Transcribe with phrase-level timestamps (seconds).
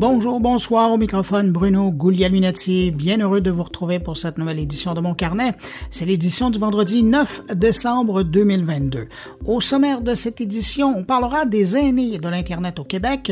[0.00, 2.90] Bonjour, bonsoir au microphone Bruno Guglielminetti.
[2.90, 5.52] Bien heureux de vous retrouver pour cette nouvelle édition de mon carnet.
[5.90, 9.08] C'est l'édition du vendredi 9 décembre 2022.
[9.44, 13.30] Au sommaire de cette édition, on parlera des aînés de l'Internet au Québec.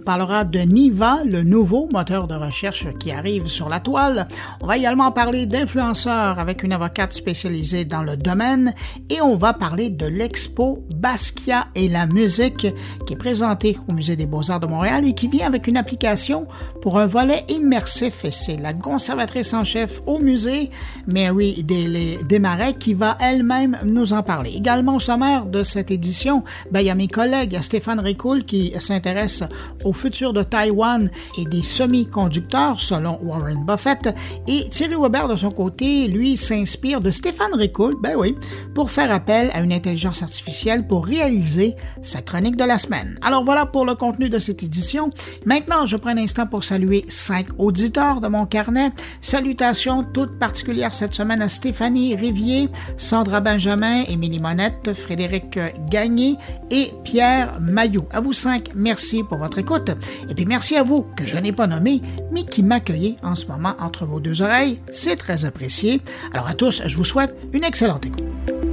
[0.00, 4.28] On parlera de Niva, le nouveau moteur de recherche qui arrive sur la toile.
[4.62, 8.72] On va également parler d'influenceurs avec une avocate spécialisée dans le domaine
[9.10, 12.66] et on va parler de l'expo Basquiat et la musique
[13.06, 16.46] qui est présentée au Musée des Beaux-Arts de Montréal et qui vient avec une application
[16.80, 20.70] pour un volet immersif et c'est la conservatrice en chef au musée,
[21.08, 24.52] Mary Desmarais, qui va elle-même nous en parler.
[24.56, 28.72] Également au sommaire de cette édition, ben, il y a mes collègues Stéphane Ricoul qui
[28.80, 29.44] s'intéresse
[29.84, 34.14] au futur de Taïwan et des semi-conducteurs selon Warren Buffett
[34.48, 38.34] et Thierry Weber de son côté, lui, s'inspire de Stéphane Ricoul, ben oui,
[38.74, 43.18] pour faire appel à une intelligence artificielle pour réaliser sa chronique de la semaine.
[43.20, 45.10] Alors voilà pour le contenu de cette édition.
[45.44, 48.92] Maintenant, je prends un instant pour saluer cinq auditeurs de mon carnet.
[49.20, 55.58] Salutations toutes particulières cette semaine à Stéphanie Rivier, Sandra Benjamin, Émilie Monette, Frédéric
[55.90, 56.36] Gagné
[56.70, 58.06] et Pierre Maillot.
[58.10, 59.79] À vous cinq, merci pour votre écoute.
[60.28, 63.46] Et puis merci à vous, que je n'ai pas nommé, mais qui m'accueillez en ce
[63.46, 64.80] moment entre vos deux oreilles.
[64.92, 66.00] C'est très apprécié.
[66.32, 68.69] Alors à tous, je vous souhaite une excellente écoute.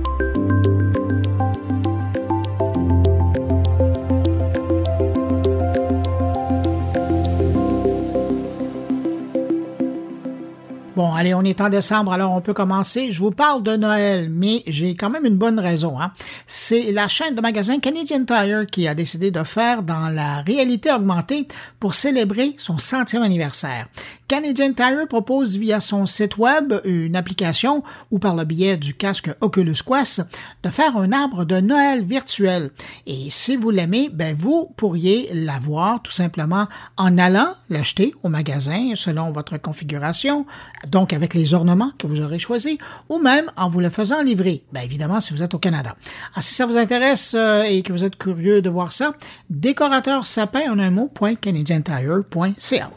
[10.98, 13.12] Bon, allez, on est en décembre, alors on peut commencer.
[13.12, 16.02] Je vous parle de Noël, mais j'ai quand même une bonne raison.
[16.02, 16.12] Hein.
[16.48, 20.92] C'est la chaîne de magasins Canadian Tire qui a décidé de faire dans la réalité
[20.92, 21.48] augmentée
[21.80, 23.90] pour célébrer son centième anniversaire.
[24.28, 29.30] Canadian Tire propose via son site web une application ou par le biais du casque
[29.40, 30.22] Oculus Quest
[30.64, 32.72] de faire un arbre de Noël virtuel.
[33.06, 36.68] Et si vous l'aimez, ben vous pourriez l'avoir tout simplement
[36.98, 40.46] en allant l'acheter au magasin selon votre configuration,
[40.90, 42.78] donc avec les ornements que vous aurez choisis,
[43.08, 44.62] ou même en vous le faisant livrer.
[44.74, 45.96] Ben évidemment si vous êtes au Canada.
[46.36, 49.14] Ah, si ça vous intéresse euh, et que vous êtes curieux de voir ça,
[49.50, 52.92] décorateur sapin en un mot.canadiantire.ca.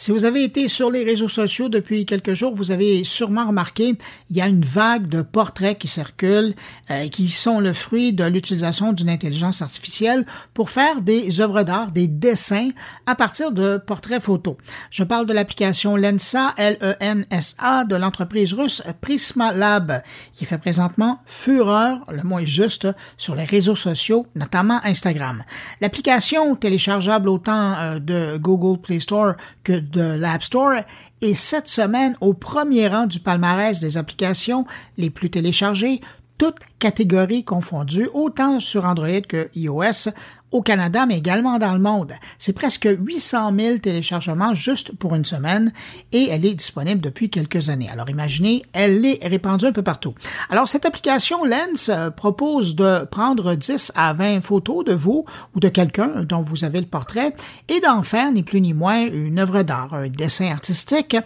[0.00, 3.98] Si vous avez été sur les réseaux sociaux depuis quelques jours, vous avez sûrement remarqué,
[4.30, 6.54] il y a une vague de portraits qui circulent,
[6.90, 10.24] euh, qui sont le fruit de l'utilisation d'une intelligence artificielle
[10.54, 12.70] pour faire des œuvres d'art, des dessins
[13.04, 14.56] à partir de portraits photos.
[14.90, 20.02] Je parle de l'application Lensa, L-E-N-S-A, de l'entreprise russe Prisma Lab,
[20.32, 25.42] qui fait présentement fureur, le mot est juste, sur les réseaux sociaux, notamment Instagram.
[25.82, 30.80] L'application, téléchargeable autant euh, de Google Play Store que de l'App Store.
[31.20, 36.00] Est cette semaine au premier rang du palmarès des applications les plus téléchargées,
[36.38, 40.10] toutes catégories confondues, autant sur Android que iOS,
[40.52, 42.12] au Canada, mais également dans le monde.
[42.38, 45.72] C'est presque 800 000 téléchargements juste pour une semaine
[46.12, 47.88] et elle est disponible depuis quelques années.
[47.90, 50.14] Alors imaginez, elle est répandue un peu partout.
[50.48, 55.24] Alors cette application Lens euh, propose de prendre 10 à 20 photos de vous
[55.54, 57.34] ou de quelqu'un dont vous avez le portrait
[57.68, 61.16] et d'en faire ni plus ni moins une œuvre d'art, un dessin artistique.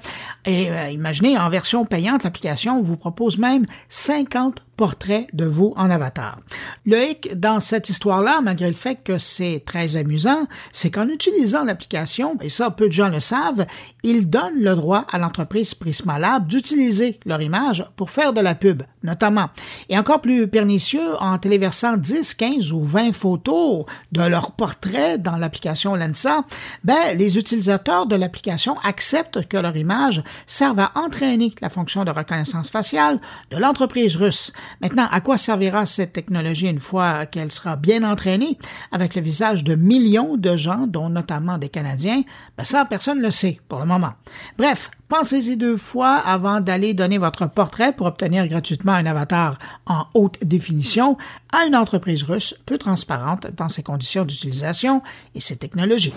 [0.44, 5.90] Et euh, imaginez, en version payante, l'application vous propose même 50 portraits de vous en
[5.90, 6.40] avatar.
[6.86, 12.36] Hic dans cette histoire-là, malgré le fait que c'est très amusant, c'est qu'en utilisant l'application,
[12.40, 13.66] et ça peu de gens le savent,
[14.02, 18.54] ils donnent le droit à l'entreprise Prisma Lab d'utiliser leur image pour faire de la
[18.54, 19.48] pub, notamment.
[19.88, 25.36] Et encore plus pernicieux, en téléversant 10, 15 ou 20 photos de leur portrait dans
[25.36, 26.44] l'application Lensa,
[26.82, 32.10] ben, les utilisateurs de l'application acceptent que leur image serve à entraîner la fonction de
[32.10, 33.20] reconnaissance faciale
[33.50, 34.52] de l'entreprise russe.
[34.80, 38.58] Maintenant, à quoi servira cette technologie une fois qu'elle sera bien entraînée
[38.92, 42.22] avec le visage de millions de gens, dont notamment des Canadiens,
[42.56, 44.12] ben ça, personne ne le sait pour le moment.
[44.58, 50.06] Bref, pensez-y deux fois avant d'aller donner votre portrait pour obtenir gratuitement un avatar en
[50.14, 51.16] haute définition
[51.52, 55.02] à une entreprise russe peu transparente dans ses conditions d'utilisation
[55.34, 56.14] et ses technologies.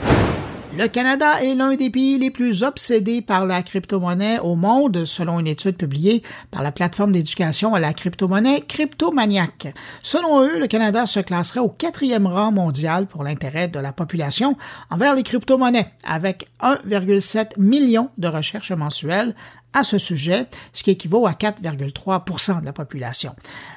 [0.75, 5.39] Le Canada est l'un des pays les plus obsédés par la crypto-monnaie au monde, selon
[5.39, 6.21] une étude publiée
[6.51, 9.73] par la plateforme d'éducation à la crypto-monnaie Cryptomaniac.
[10.03, 14.57] Selon eux, le Canada se classerait au quatrième rang mondial pour l'intérêt de la population
[14.91, 19.33] envers les crypto-monnaies, avec 1,7 million de recherches mensuelles
[19.73, 23.35] à ce sujet, ce qui équivaut à 4,3% de la population.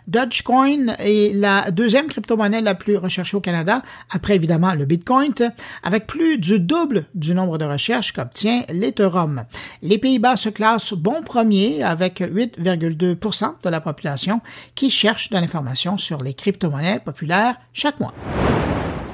[0.08, 5.32] Dogecoin est la deuxième crypto-monnaie la plus recherchée au Canada, après évidemment le Bitcoin,
[5.82, 9.44] avec plus du double du nombre de recherches qu'obtient l'Ethereum.
[9.82, 14.40] Les Pays-Bas se classent bon premier avec 8,2% de la population
[14.74, 18.14] qui cherche de l'information sur les crypto-monnaies populaires chaque mois.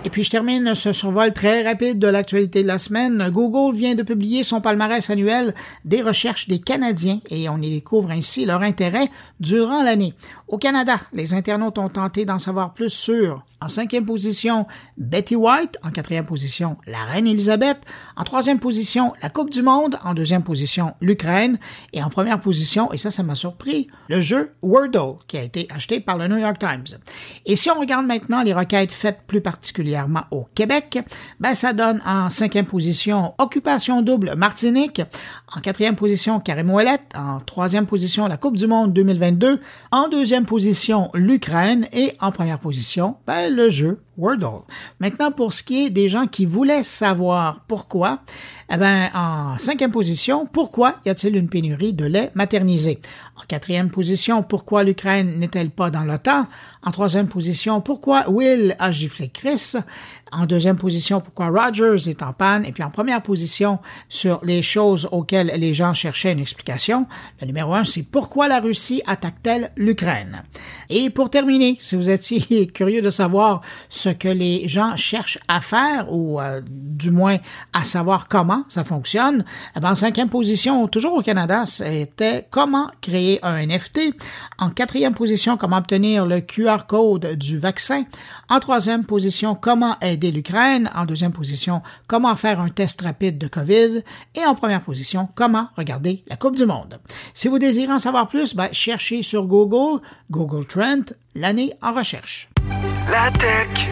[0.07, 3.29] Et puis je termine ce survol très rapide de l'actualité de la semaine.
[3.33, 5.53] Google vient de publier son palmarès annuel
[5.85, 9.11] des recherches des Canadiens et on y découvre ainsi leur intérêt
[9.41, 10.15] durant l'année.
[10.47, 15.77] Au Canada, les internautes ont tenté d'en savoir plus sur, en cinquième position, Betty White,
[15.83, 17.79] en quatrième position, la reine Elisabeth,
[18.17, 21.59] en troisième position, la Coupe du Monde, en deuxième position, l'Ukraine,
[21.93, 25.67] et en première position, et ça, ça m'a surpris, le jeu Wordle, qui a été
[25.69, 27.01] acheté par le New York Times.
[27.45, 29.96] Et si on regarde maintenant les requêtes faites plus particulièrement
[30.31, 30.99] au Québec,
[31.41, 35.03] ben, ça donne en cinquième position Occupation double Martinique,
[35.55, 39.61] en quatrième position Karim Ouellet, en troisième position la Coupe du Monde 2022,
[39.91, 44.65] en deuxième position, l'Ukraine et en première position, ben, le jeu Wordle.
[45.01, 48.21] Maintenant, pour ce qui est des gens qui voulaient savoir pourquoi,
[48.73, 53.01] eh ben, en cinquième position, pourquoi y a-t-il une pénurie de lait maternisé?
[53.39, 56.47] En quatrième position, pourquoi l'Ukraine n'est-elle pas dans l'OTAN?
[56.83, 59.75] En troisième position, pourquoi Will a giflé Chris?
[60.33, 62.65] En deuxième position, pourquoi Rogers est en panne?
[62.65, 63.79] Et puis en première position,
[64.09, 67.07] sur les choses auxquelles les gens cherchaient une explication,
[67.41, 70.43] le numéro un, c'est pourquoi la Russie attaque-t-elle l'Ukraine?
[70.91, 75.61] Et pour terminer, si vous étiez curieux de savoir ce que les gens cherchent à
[75.61, 77.37] faire, ou euh, du moins
[77.73, 79.45] à savoir comment ça fonctionne,
[79.77, 84.15] eh ben, en cinquième position, toujours au Canada, c'était comment créer un NFT.
[84.59, 88.05] En quatrième position, comment obtenir le QR code du vaccin.
[88.49, 90.91] En troisième position, comment aider l'Ukraine.
[90.95, 94.03] En deuxième position, comment faire un test rapide de COVID.
[94.35, 96.99] Et en première position, comment regarder la Coupe du Monde.
[97.35, 100.01] Si vous désirez en savoir plus, ben, cherchez sur Google,
[100.31, 102.51] Google Trend, l'année en recherche.
[103.11, 103.89] La tech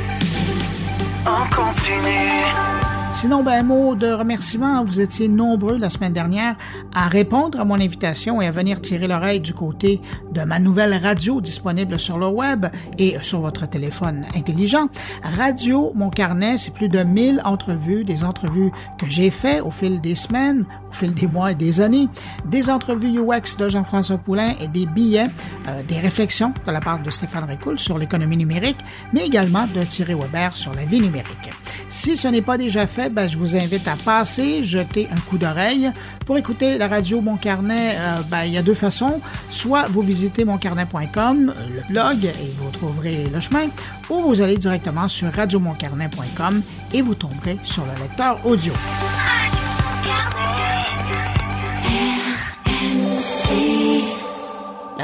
[1.25, 2.84] en continue.
[3.15, 4.85] Sinon, ben, un mot de remerciement.
[4.85, 6.57] Vous étiez nombreux la semaine dernière
[6.95, 10.01] à répondre à mon invitation et à venir tirer l'oreille du côté
[10.33, 12.67] de ma nouvelle radio disponible sur le web
[12.99, 14.89] et sur votre téléphone intelligent.
[15.23, 20.01] Radio Mon Carnet, c'est plus de 1000 entrevues, des entrevues que j'ai fait au fil
[20.01, 22.09] des semaines, au fil des mois et des années,
[22.45, 25.31] des entrevues UX de Jean-François Poulain et des billets,
[25.69, 28.79] euh, des réflexions de la part de Stéphane Ricoul sur l'économie numérique,
[29.13, 31.53] mais également de Thierry Weber sur la vie numérique.
[31.97, 35.39] Si ce n'est pas déjà fait, ben, je vous invite à passer, jeter un coup
[35.39, 35.93] d'oreille.
[36.27, 39.21] Pour écouter la radio Mon Carnet, euh, ben, il y a deux façons.
[39.49, 43.69] Soit vous visitez moncarnet.com, le blog, et vous trouverez le chemin,
[44.11, 46.63] ou vous allez directement sur radiomoncarnet.com
[46.93, 48.73] et vous tomberez sur le lecteur audio.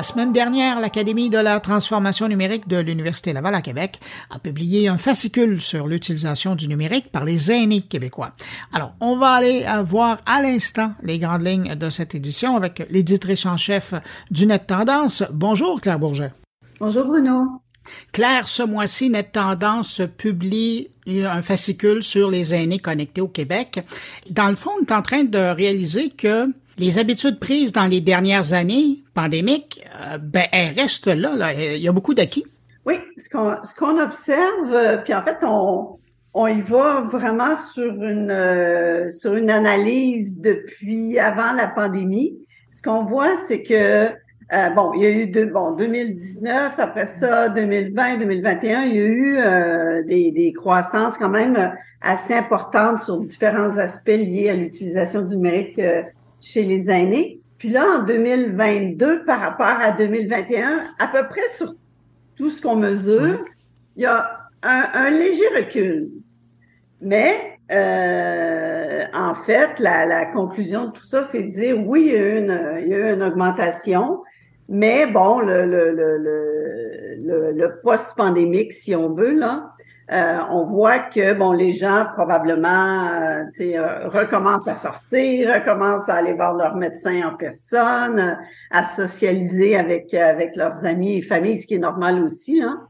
[0.01, 4.01] La semaine dernière, l'Académie de la transformation numérique de l'Université Laval à Québec
[4.31, 8.33] a publié un fascicule sur l'utilisation du numérique par les aînés québécois.
[8.73, 13.45] Alors, on va aller voir à l'instant les grandes lignes de cette édition avec l'éditrice
[13.45, 13.93] en chef
[14.31, 15.23] du Net Tendance.
[15.35, 16.33] Bonjour Claire Bourget.
[16.81, 17.61] Bonjour Bruno.
[18.13, 23.81] Claire, ce mois-ci, Net Tendance publie un fascicule sur les aînés connectés au Québec.
[24.31, 26.47] Dans le fond, on est en train de réaliser que
[26.81, 31.89] les habitudes prises dans les dernières années pandémiques, euh, ben, elles restent là, Il y
[31.89, 32.47] a beaucoup d'acquis.
[32.87, 35.99] Oui, ce qu'on observe, euh, puis en fait, on,
[36.33, 42.39] on y va vraiment sur une, euh, sur une analyse depuis avant la pandémie.
[42.73, 44.09] Ce qu'on voit, c'est que,
[44.75, 49.05] bon, il y a eu de, bon, 2019, après ça, 2020, 2021, il y a
[49.05, 55.37] eu des, des croissances quand même assez importantes sur différents aspects liés à l'utilisation du
[55.37, 55.81] numérique
[56.41, 57.41] chez les aînés.
[57.59, 61.75] Puis là, en 2022, par rapport à 2021, à peu près sur
[62.37, 63.45] tout ce qu'on mesure,
[63.97, 66.11] il y a un, léger recul.
[67.03, 72.17] Mais euh, en fait, la, conclusion de tout ça, c'est de dire oui, il y
[72.17, 74.23] a eu une, il y a une augmentation,
[74.69, 79.73] mais bon, le, le, le, le, le post-pandémique, si on veut, là,
[80.13, 86.15] euh, on voit que bon, les gens probablement euh, euh, recommencent à sortir, recommencent à
[86.15, 88.37] aller voir leur médecin en personne,
[88.73, 92.61] à socialiser avec avec leurs amis et familles, ce qui est normal aussi.
[92.61, 92.81] Hein.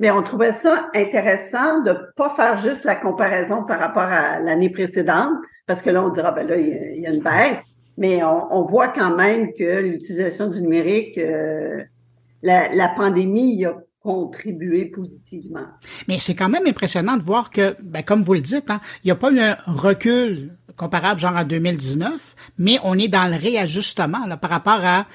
[0.00, 4.68] Mais on trouvait ça intéressant de pas faire juste la comparaison par rapport à l'année
[4.68, 5.32] précédente,
[5.66, 7.62] parce que là on dira ben là il y, a une baisse,
[7.96, 11.18] mais on, voit quand même que l'utilisation du numérique,
[12.42, 13.76] la, la pandémie, il y a
[14.06, 15.66] contribuer positivement.
[16.06, 19.08] Mais c'est quand même impressionnant de voir que, ben, comme vous le dites, hein, il
[19.08, 23.36] n'y a pas eu un recul comparable genre en 2019, mais on est dans le
[23.36, 25.06] réajustement là, par rapport à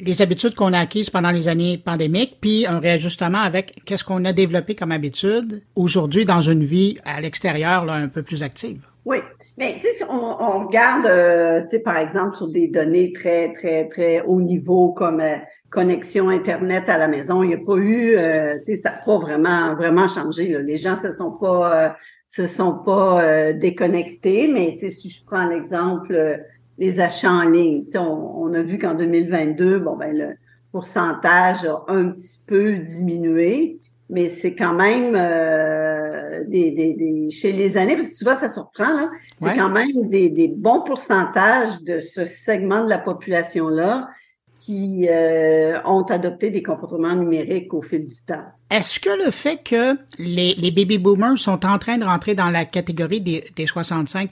[0.00, 4.24] les habitudes qu'on a acquises pendant les années pandémiques, puis un réajustement avec qu'est-ce qu'on
[4.24, 8.82] a développé comme habitude aujourd'hui dans une vie à l'extérieur un peu plus active.
[9.04, 9.18] Oui,
[9.56, 13.52] mais tu sais, on, on regarde, euh, tu sais, par exemple, sur des données très,
[13.52, 15.36] très, très haut niveau comme euh,
[15.70, 17.42] connexion Internet à la maison.
[17.42, 20.48] Il n'y a pas eu, euh, ça n'a pas vraiment, vraiment changé.
[20.48, 20.60] Là.
[20.60, 21.88] Les gens se sont pas, euh,
[22.28, 26.36] se sont pas euh, déconnectés, mais si je prends l'exemple euh,
[26.78, 30.36] les achats en ligne, on, on a vu qu'en 2022, bon ben le
[30.72, 33.78] pourcentage a un petit peu diminué,
[34.10, 38.36] mais c'est quand même euh, des, des, des, chez les années, parce que tu vois,
[38.36, 39.56] ça surprend, là, c'est Ouais.
[39.56, 44.08] quand même des, des bons pourcentages de ce segment de la population-là
[44.66, 48.42] qui euh, ont adopté des comportements numériques au fil du temps.
[48.68, 52.50] Est-ce que le fait que les, les baby boomers sont en train de rentrer dans
[52.50, 54.28] la catégorie des, des 65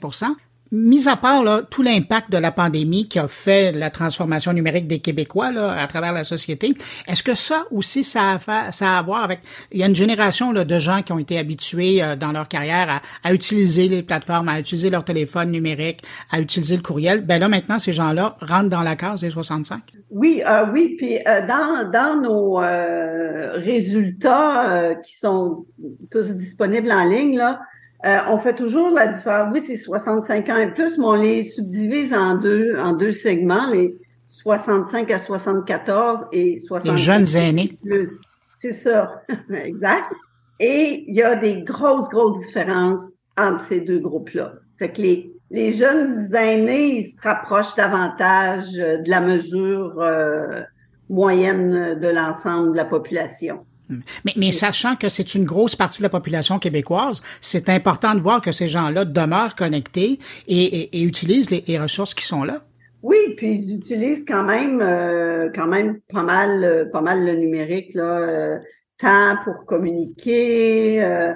[0.71, 4.87] mis à part là, tout l'impact de la pandémie qui a fait la transformation numérique
[4.87, 6.73] des Québécois là, à travers la société,
[7.07, 9.39] est-ce que ça aussi, ça a, fa- ça a à voir avec...
[9.71, 12.47] Il y a une génération là, de gens qui ont été habitués euh, dans leur
[12.47, 17.21] carrière à, à utiliser les plateformes, à utiliser leur téléphone numérique, à utiliser le courriel.
[17.25, 19.81] Ben là, maintenant, ces gens-là rentrent dans la case des 65.
[20.11, 25.65] Oui, euh, oui, puis euh, dans, dans nos euh, résultats euh, qui sont
[26.11, 27.59] tous disponibles en ligne, là,
[28.05, 29.51] euh, on fait toujours la différence.
[29.53, 33.71] Oui, c'est 65 ans et plus, mais on les subdivise en deux, en deux segments,
[33.71, 33.95] les
[34.27, 37.77] 65 à 74 et 65 Les jeunes aînés.
[37.83, 38.19] plus.
[38.55, 39.21] C'est ça,
[39.53, 40.13] exact.
[40.59, 43.01] Et il y a des grosses, grosses différences
[43.37, 44.53] entre ces deux groupes-là.
[44.77, 50.61] Fait que les, les jeunes aînés, ils se rapprochent davantage de la mesure euh,
[51.09, 53.65] moyenne de l'ensemble de la population.
[53.89, 58.19] Mais, mais sachant que c'est une grosse partie de la population québécoise, c'est important de
[58.19, 62.43] voir que ces gens-là demeurent connectés et, et- et utilisent les, les ressources qui sont
[62.43, 62.61] là.
[63.03, 67.33] Oui, puis ils utilisent quand même, euh, quand même pas mal, euh, pas mal le
[67.33, 68.57] numérique là, euh,
[68.97, 71.33] tant pour communiquer, euh,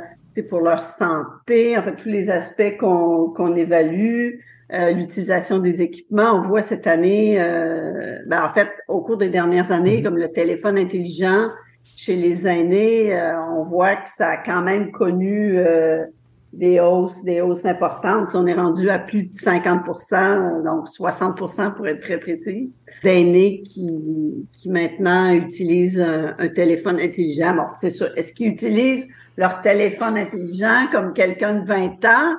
[0.50, 4.36] pour leur santé, en fait tous les aspects qu'on qu'on évalue,
[4.72, 6.32] euh, l'utilisation des équipements.
[6.34, 10.32] On voit cette année, euh, ben, en fait au cours des dernières années, comme le
[10.32, 11.50] téléphone intelligent
[11.96, 16.06] chez les aînés, euh, on voit que ça a quand même connu euh,
[16.54, 18.30] des hausses, des hausses importantes.
[18.34, 22.72] On est rendu à plus de 50% donc 60% pour être très précis,
[23.04, 27.56] d'aînés qui, qui maintenant utilisent un, un téléphone intelligent.
[27.56, 28.08] Bon, c'est sûr.
[28.16, 32.36] Est-ce qu'ils utilisent leur téléphone intelligent comme quelqu'un de 20 ans?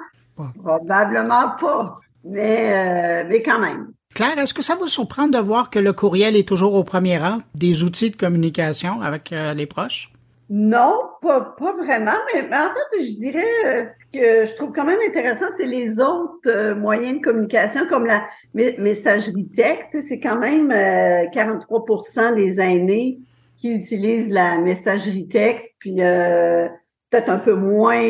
[0.63, 2.01] Probablement pas.
[2.25, 3.93] Mais, euh, mais quand même.
[4.15, 7.17] Claire, est-ce que ça vous surprend de voir que le courriel est toujours au premier
[7.19, 10.11] rang des outils de communication avec euh, les proches?
[10.53, 14.99] Non, pas, vraiment, mais, en fait, je dirais euh, ce que je trouve quand même
[15.09, 18.25] intéressant, c'est les autres euh, moyens de communication, comme la
[18.55, 19.97] messagerie texte.
[20.09, 23.21] C'est quand même euh, 43% des aînés
[23.59, 28.01] qui utilisent la messagerie texte, puis peut-être un peu moins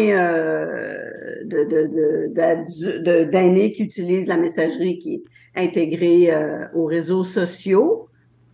[1.44, 5.22] de- d'aînés qui utilisent la messagerie qui est
[5.56, 8.08] intégrée euh, aux réseaux sociaux.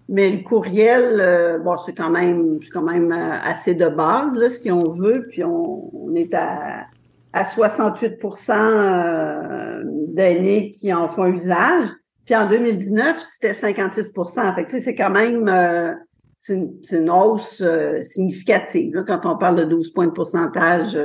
[0.08, 4.48] Mais le courriel, euh, bon, c'est quand même, quand même euh, assez de base, là,
[4.48, 5.26] si on veut.
[5.28, 6.86] Puis on, on est à,
[7.32, 11.88] à 68% euh, d'aînés qui en font usage.
[12.24, 14.12] Puis en 2019, c'était 56
[14.54, 15.92] Fait que, c'est quand même, euh,
[16.38, 18.94] c'est une, une hausse euh, significative.
[18.94, 19.02] là.
[19.06, 20.96] Quand on parle de 12 points de pourcentage,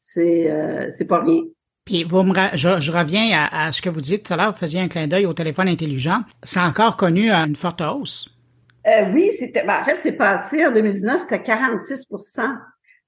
[0.00, 1.42] c'est, c'est pas rien.
[1.84, 4.52] Puis vous me je, je reviens à, à ce que vous dites tout à l'heure,
[4.52, 6.20] vous faisiez un clin d'œil au téléphone intelligent.
[6.42, 8.28] C'est encore connu à une forte hausse.
[8.86, 9.64] Euh, oui, c'était.
[9.66, 12.54] ben, en fait, c'est passé en 2019, c'était 46%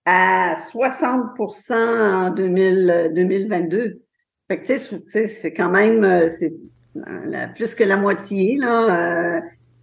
[0.04, 4.00] à 60% en 2000, euh, 2022.
[4.48, 4.78] Fait que tu
[5.08, 6.52] sais, c'est- quand même euh, c'est
[6.96, 9.40] euh, plus que la moitié là euh,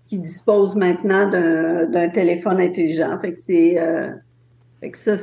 [0.08, 3.20] qui dispose maintenant d'un téléphone intelligent.
[3.20, 4.10] Fait que c'est euh,
[4.80, 5.16] fait que ça.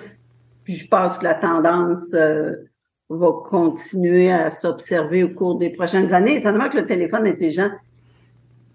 [0.64, 2.52] Puis je pense que la tendance euh,
[3.16, 6.40] va continuer à s'observer au cours des prochaines années.
[6.40, 7.70] Certainement que le téléphone intelligent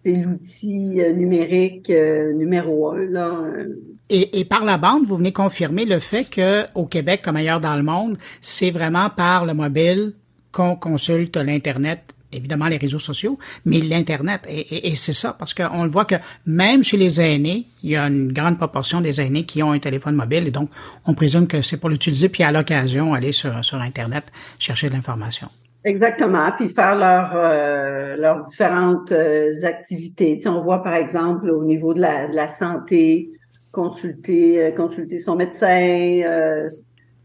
[0.06, 2.98] c'est l'outil euh, numérique euh, numéro un.
[2.98, 7.38] Euh, Et, et par la bande, vous venez confirmer le fait que au Québec, comme
[7.38, 10.14] ailleurs dans le monde, c'est vraiment par le mobile
[10.52, 14.42] qu'on consulte l'Internet, évidemment les réseaux sociaux, mais l'Internet.
[14.48, 16.16] Et, c'est ça, parce qu'on le voit que
[16.46, 19.80] même chez les aînés, il y a une grande proportion des aînés qui ont un
[19.80, 20.70] téléphone mobile, et donc
[21.06, 24.26] on présume que c'est pour l'utiliser, puis à l'occasion, aller sur, sur Internet
[24.60, 25.48] chercher de l'information.
[25.86, 30.38] Exactement, puis faire leurs euh, leurs différentes euh, activités.
[30.38, 33.30] Tu sais, on voit par exemple au niveau de la, santé,
[33.72, 36.24] consulter euh, consulter son médecin,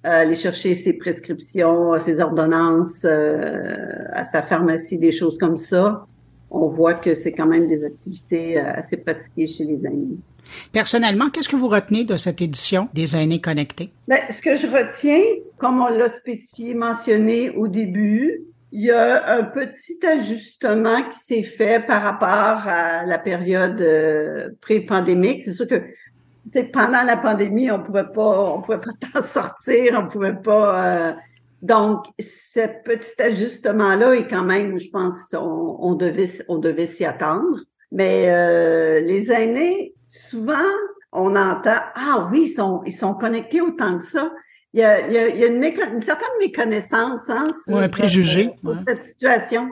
[0.02, 3.75] aller chercher ses prescriptions, euh, ses ordonnances euh,
[4.12, 6.07] à sa pharmacie, des choses comme ça.
[6.50, 10.16] On voit que c'est quand même des activités euh, assez pratiquées chez les aînés.
[10.73, 13.90] Personnellement, qu'est-ce que vous retenez de cette édition des aînés connectés?
[14.09, 15.23] Ben, ce que je retiens,
[15.59, 21.42] comme on l'a spécifié, mentionné au début, Il y a un petit ajustement qui s'est
[21.42, 25.42] fait par rapport à la période euh, pré-pandémique.
[25.42, 25.83] C'est sûr que
[26.73, 30.85] pendant la pandémie, on pouvait pas, on pouvait pas t'en sortir, on pouvait pas.
[30.85, 31.12] Euh,
[31.62, 37.04] donc, ce petit ajustement-là est quand même, je pense, on, on devait, on devait s'y
[37.04, 37.61] attendre.
[37.92, 40.54] Mais euh, les aînés, souvent,
[41.12, 44.33] on entend ah oui, ils sont, ils sont connectés autant que ça.
[44.73, 47.76] Il y a, il y a, il y a une, une, certaine méconnaissance hein, sur,
[47.76, 49.69] un préjugé, cette, cette situation.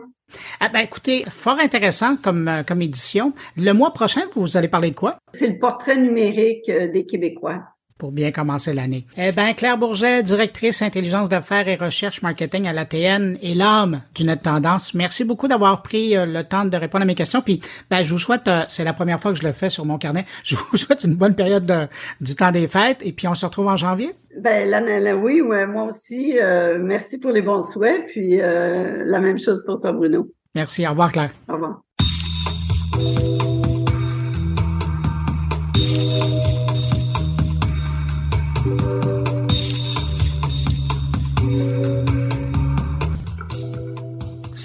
[0.60, 3.32] Ah ben écoutez, fort intéressant comme, euh, comme édition.
[3.56, 5.18] Le mois prochain, vous allez parler de quoi?
[5.32, 7.62] C'est le portrait numérique euh, des Québécois
[7.98, 9.04] pour bien commencer l'année.
[9.16, 14.24] Eh bien, Claire Bourget, directrice intelligence d'affaires et recherche marketing à l'ATN et l'âme du
[14.24, 14.94] Net Tendance.
[14.94, 17.42] Merci beaucoup d'avoir pris euh, le temps de répondre à mes questions.
[17.42, 19.84] Puis, ben, je vous souhaite, euh, c'est la première fois que je le fais sur
[19.84, 21.88] mon carnet, je vous souhaite une bonne période de,
[22.20, 24.12] du temps des fêtes et puis on se retrouve en janvier.
[24.40, 26.38] Ben, la, oui, moi aussi.
[26.40, 28.06] Euh, merci pour les bons souhaits.
[28.06, 30.30] Puis, la même chose pour toi, Bruno.
[30.54, 30.86] Merci.
[30.86, 31.30] Au revoir, Claire.
[31.48, 31.80] Au revoir.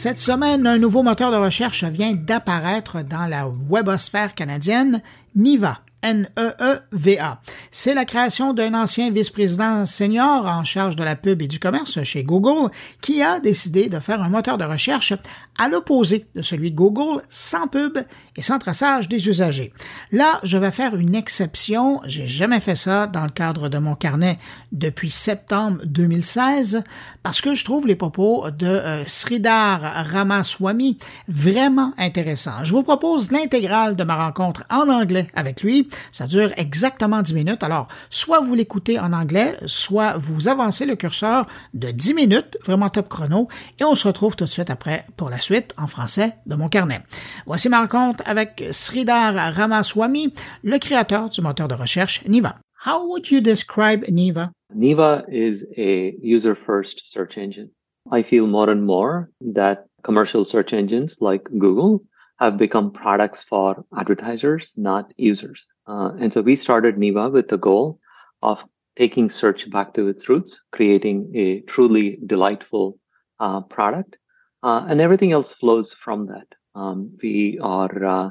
[0.03, 5.01] Cette semaine, un nouveau moteur de recherche vient d'apparaître dans la webosphère canadienne,
[5.33, 5.79] Niva.
[6.03, 7.41] N-E-E-V-A.
[7.71, 12.03] C'est la création d'un ancien vice-président senior en charge de la pub et du commerce
[12.03, 15.13] chez Google qui a décidé de faire un moteur de recherche
[15.57, 17.97] à l'opposé de celui de Google, sans pub
[18.35, 19.71] et sans traçage des usagers.
[20.11, 22.01] Là, je vais faire une exception.
[22.05, 24.39] J'ai jamais fait ça dans le cadre de mon carnet
[24.73, 26.83] depuis septembre 2016
[27.21, 32.63] parce que je trouve les propos de euh, Sridhar Ramaswamy vraiment intéressants.
[32.63, 35.87] Je vous propose l'intégrale de ma rencontre en anglais avec lui.
[36.11, 37.63] Ça dure exactement 10 minutes.
[37.63, 42.89] Alors, soit vous l'écoutez en anglais, soit vous avancez le curseur de 10 minutes, vraiment
[42.89, 43.47] top chrono,
[43.79, 46.67] et on se retrouve tout de suite après pour la suite en français de mon
[46.67, 47.03] carnet.
[47.45, 52.57] Voici ma rencontre avec Sridhar Ramaswamy, le créateur du moteur de recherche Niva.
[52.85, 54.51] How would you describe Niva?
[54.75, 57.71] Niva is a user first search engine.
[58.11, 62.03] I feel more and more that commercial search engines like Google
[62.39, 65.65] have become products for advertisers, not users.
[65.87, 67.99] Uh, and so we started Niva with the goal
[68.41, 72.99] of taking search back to its roots, creating a truly delightful
[73.39, 74.17] uh, product
[74.61, 76.47] uh, and everything else flows from that.
[76.75, 78.29] Um, we are uh,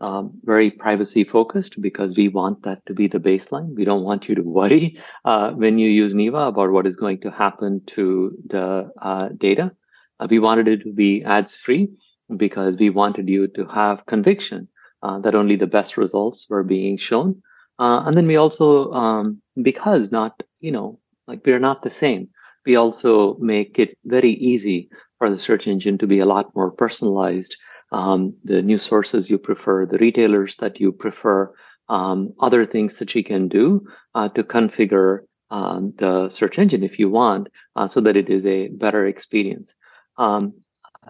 [0.00, 3.74] um, very privacy focused because we want that to be the baseline.
[3.74, 7.20] We don't want you to worry uh, when you use Niva about what is going
[7.20, 9.72] to happen to the uh, data.
[10.18, 11.90] Uh, we wanted it to be ads free
[12.36, 14.68] because we wanted you to have conviction
[15.02, 17.42] uh, that only the best results were being shown.
[17.78, 22.28] and then we also, um, because not, you know, like we're not the same,
[22.66, 26.70] we also make it very easy for the search engine to be a lot more
[26.70, 27.56] personalized.
[27.92, 31.52] Um, the news sources you prefer, the retailers that you prefer,
[31.88, 36.98] um, other things that you can do uh, to configure um, the search engine if
[36.98, 39.74] you want, uh, so that it is a better experience.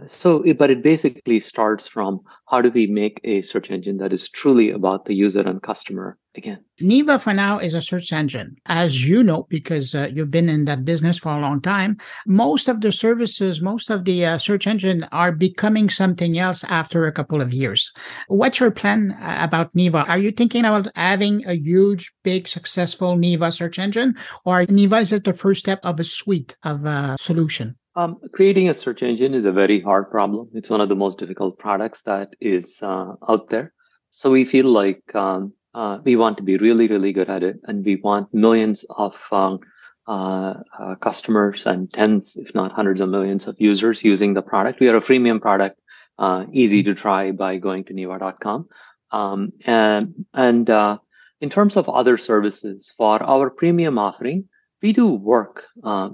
[0.06, 4.28] So, but it basically starts from how do we make a search engine that is
[4.28, 6.64] truly about the user and customer again.
[6.80, 8.56] neva for now is a search engine.
[8.66, 12.68] As you know, because uh, you've been in that business for a long time, most
[12.68, 17.12] of the services, most of the uh, search engine are becoming something else after a
[17.12, 17.92] couple of years.
[18.28, 23.16] What's your plan uh, about neva Are you thinking about having a huge, big, successful
[23.16, 27.16] neva search engine or neva is it the first step of a suite of uh,
[27.16, 27.76] solution?
[28.00, 30.48] Um, creating a search engine is a very hard problem.
[30.54, 33.74] It's one of the most difficult products that is uh, out there.
[34.10, 37.60] So we feel like um, uh, we want to be really, really good at it,
[37.64, 39.60] and we want millions of um,
[40.08, 44.80] uh, uh customers and tens, if not hundreds of millions of users using the product.
[44.80, 45.78] We are a freemium product,
[46.18, 48.68] uh, easy to try by going to niva.com.
[49.12, 50.98] Um, and and uh,
[51.42, 54.48] in terms of other services, for our premium offering,
[54.80, 55.64] we do work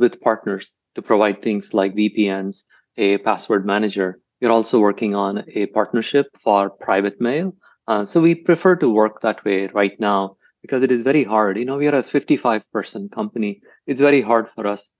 [0.00, 2.64] with partners to provide things like VPNs,
[2.96, 4.18] a password manager.
[4.40, 7.54] We're also working on a partnership for private mail.
[7.86, 11.58] Uh, so we prefer to work that way right now because it is very hard.
[11.58, 13.60] You know, we are a 55 person company.
[13.86, 14.90] It's very hard for us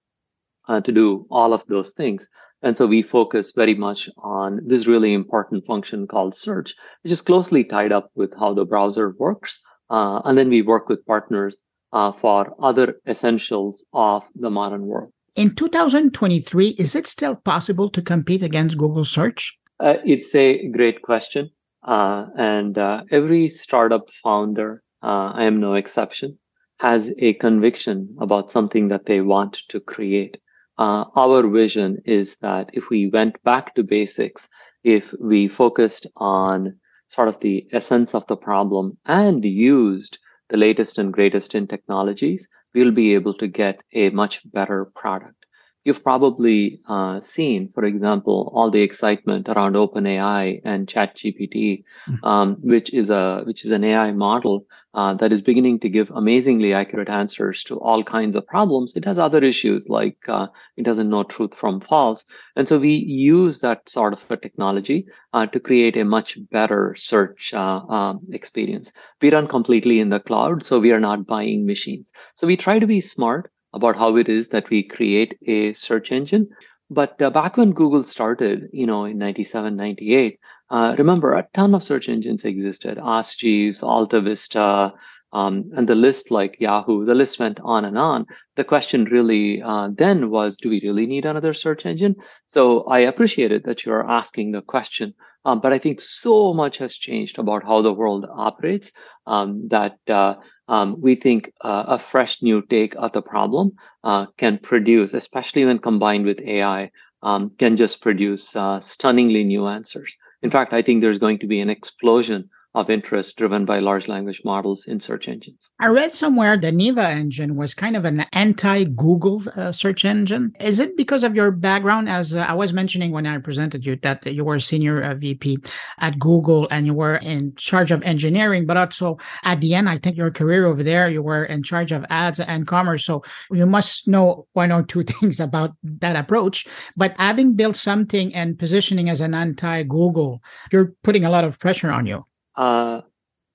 [0.69, 2.29] uh, to do all of those things.
[2.63, 7.23] And so we focus very much on this really important function called search, which is
[7.23, 9.61] closely tied up with how the browser works.
[9.91, 11.57] Uh, and then we work with partners
[11.93, 15.13] uh, for other essentials of the modern world.
[15.37, 19.59] In 2023, is it still possible to compete against Google search?
[19.79, 21.51] Uh, it's a great question.
[21.83, 26.39] Uh, and uh, every startup founder, uh, I am no exception,
[26.79, 30.39] has a conviction about something that they want to create.
[30.79, 34.49] Uh, our vision is that if we went back to basics,
[34.85, 40.19] if we focused on sort of the essence of the problem and used
[40.51, 45.46] the latest and greatest in technologies, we'll be able to get a much better product.
[45.87, 52.25] You've probably uh, seen, for example, all the excitement around OpenAI and ChatGPT, mm-hmm.
[52.25, 56.11] um, which is a which is an AI model uh, that is beginning to give
[56.11, 58.97] amazingly accurate answers to all kinds of problems.
[58.97, 62.25] It has other issues like uh, it doesn't know truth from false,
[62.57, 66.97] and so we use that sort of a technology uh, to create a much better
[66.99, 68.91] search uh, um, experience.
[69.23, 72.11] We run completely in the cloud, so we are not buying machines.
[72.35, 76.11] So we try to be smart about how it is that we create a search
[76.11, 76.49] engine.
[76.91, 80.39] But uh, back when Google started, you know, in 97, 98,
[80.71, 84.93] uh, remember a ton of search engines existed, Ask Jeeves, Alta Vista,
[85.33, 88.27] um, and the list like Yahoo, the list went on and on.
[88.55, 92.17] The question really uh, then was, do we really need another search engine?
[92.47, 95.15] So I appreciated that you're asking the question,
[95.47, 98.91] um, but I think so much has changed about how the world operates
[99.29, 100.35] um, that uh,
[100.67, 103.71] um, we think uh, a fresh new take of the problem
[104.03, 106.91] uh, can produce, especially when combined with AI,
[107.23, 110.17] um, can just produce uh, stunningly new answers.
[110.43, 114.07] In fact, I think there's going to be an explosion of interest driven by large
[114.07, 115.71] language models in search engines.
[115.81, 120.53] I read somewhere the Neva engine was kind of an anti Google uh, search engine.
[120.61, 122.11] Is it because of your background?
[122.11, 125.59] As uh, I was mentioning when I presented you, that you were senior uh, VP
[126.01, 129.97] at Google and you were in charge of engineering, but also at the end, I
[129.97, 133.07] think your career over there, you were in charge of ads and commerce.
[133.07, 136.67] So you must know one or two things about that approach.
[136.95, 141.59] But having built something and positioning as an anti Google, you're putting a lot of
[141.59, 142.27] pressure on you.
[142.57, 143.03] Uh,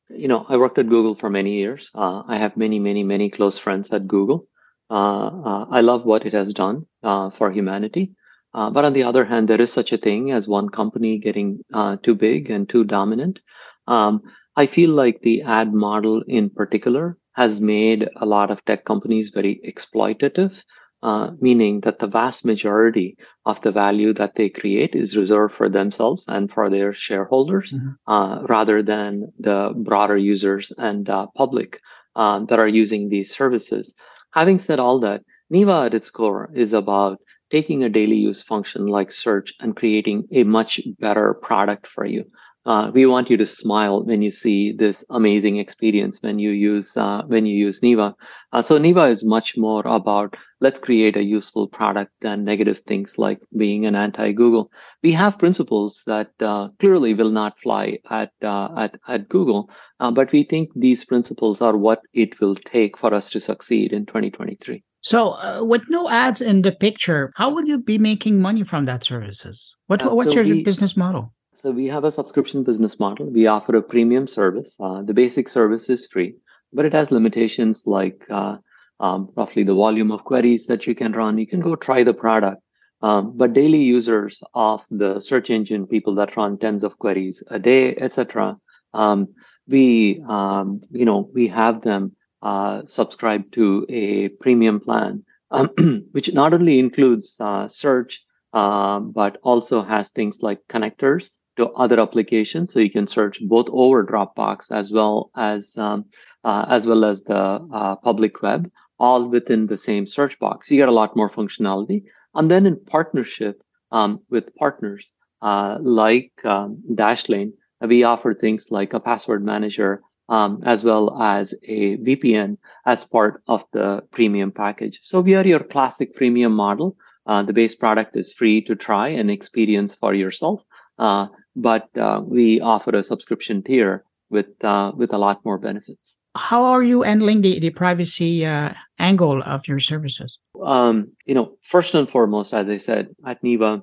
[0.10, 1.90] you know, I worked at Google for many years.
[1.96, 4.48] Uh, I have many, many, many close friends at Google.
[4.90, 8.16] Uh, uh I love what it has done uh, for humanity.
[8.54, 11.60] But on the other hand, there is such a thing as one company getting
[12.04, 13.40] too big and too dominant.
[13.88, 14.22] Um,
[14.58, 19.32] I feel like the ad model in particular has made a lot of tech companies
[19.34, 20.64] very exploitative
[21.04, 25.70] uh, meaning that the vast majority of the value that they create is reserved for
[25.70, 28.12] themselves and for their shareholders mm-hmm.
[28.12, 31.80] uh, rather than the broader users and uh, public
[32.16, 33.96] uh, that are using these services.
[34.34, 38.88] Having said all that, Neeva at its core is about taking a daily use function
[38.88, 42.26] like search and creating a much better product for you.
[42.65, 46.95] Uh, we want you to smile when you see this amazing experience when you use
[46.95, 48.13] uh, when you use Neeva.
[48.54, 53.17] Uh, so Neeva is much more about let's create a useful product than negative things
[53.17, 54.71] like being an anti-Google.
[55.02, 60.12] We have principles that uh, clearly will not fly at uh, at at Google, uh,
[60.12, 64.06] but we think these principles are what it will take for us to succeed in
[64.06, 64.84] 2023.
[65.04, 69.04] So, with no ads in the picture, how will you be making money from that
[69.04, 69.76] services?
[69.88, 71.34] What what's so your we, business model?
[71.62, 73.28] So we have a subscription business model.
[73.28, 74.76] We offer a premium service.
[74.80, 76.34] Uh, the basic service is free,
[76.74, 78.58] but it has limitations like uh,
[79.00, 81.38] um, roughly the volume of queries that you can run.
[81.38, 82.63] You can go try the product.
[83.04, 87.60] Um, but daily users of the search engine, people that run tens of queries a
[87.60, 88.58] day, etc.,
[88.95, 89.28] um,
[89.67, 95.69] we um, you know we have them uh, subscribe to a premium plan, um,
[96.12, 102.00] which not only includes uh, search uh, but also has things like connectors to other
[102.00, 102.74] applications.
[102.74, 106.06] So you can search both over Dropbox as well as um,
[106.44, 110.72] uh, as well as the uh, public web, all within the same search box.
[110.72, 112.04] You get a lot more functionality.
[112.34, 113.62] And then in partnership
[113.92, 120.64] um, with partners uh, like um, Dashlane, we offer things like a password manager um,
[120.66, 125.00] as well as a VPN as part of the premium package.
[125.02, 126.96] So we are your classic freemium model.
[127.28, 130.64] Uh, the base product is free to try and experience for yourself.
[130.98, 136.18] Uh, but uh, we offer a subscription tier with uh, with a lot more benefits.
[136.36, 140.40] How are you handling the, the privacy uh, angle of your services?
[140.64, 143.82] Um, you know, first and foremost, as I said, at Neeva,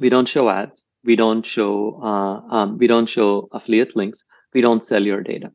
[0.00, 4.24] we don't show ads, we don't show uh, um, we don't show affiliate links,
[4.54, 5.52] we don't sell your data.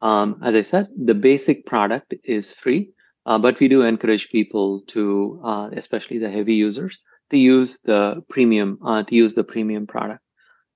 [0.00, 2.90] Um, as I said, the basic product is free,
[3.26, 8.22] uh, but we do encourage people to, uh, especially the heavy users, to use the
[8.28, 10.22] premium uh, to use the premium product.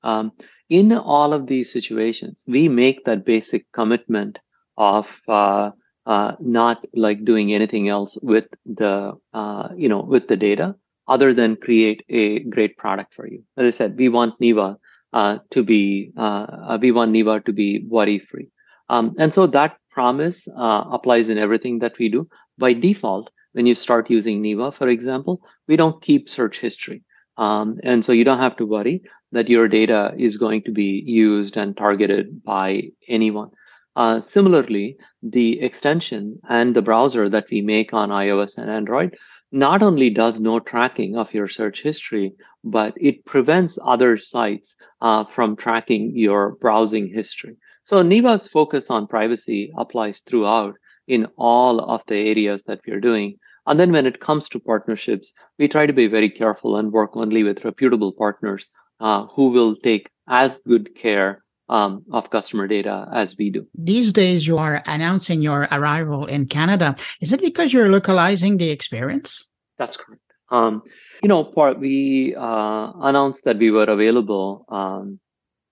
[0.02, 0.32] Um,
[0.68, 4.38] in all of these situations, we make that basic commitment
[4.76, 5.70] of uh,
[6.06, 10.74] uh, not like doing anything else with the uh, you know with the data
[11.08, 13.44] other than create a great product for you.
[13.56, 14.76] As I said, we want Neeva
[15.12, 18.48] uh, to be uh, we want Neeva to be worry free,
[18.88, 22.28] um, and so that promise applies in everything that we do.
[22.58, 27.04] By default, when you start using Neeva, for example, we don't keep search history.
[27.36, 31.02] Um, and so you don't have to worry that your data is going to be
[31.06, 33.50] used and targeted by anyone.
[33.96, 39.16] Uh, similarly, the extension and the browser that we make on iOS and Android
[39.50, 42.32] not only does no tracking of your search history,
[42.64, 47.56] but it prevents other sites uh, from tracking your browsing history.
[47.84, 53.38] So Neeva's focus on privacy applies throughout in all of the areas that we're doing.
[53.66, 57.16] And then when it comes to partnerships, we try to be very careful and work
[57.16, 58.68] only with reputable partners
[59.02, 63.66] uh, who will take as good care um, of customer data as we do.
[63.74, 66.94] These days, you are announcing your arrival in Canada.
[67.20, 69.50] Is it because you're localizing the experience?
[69.78, 70.22] That's correct.
[70.50, 70.82] Um,
[71.22, 75.18] you know, part we uh, announced that we were available um,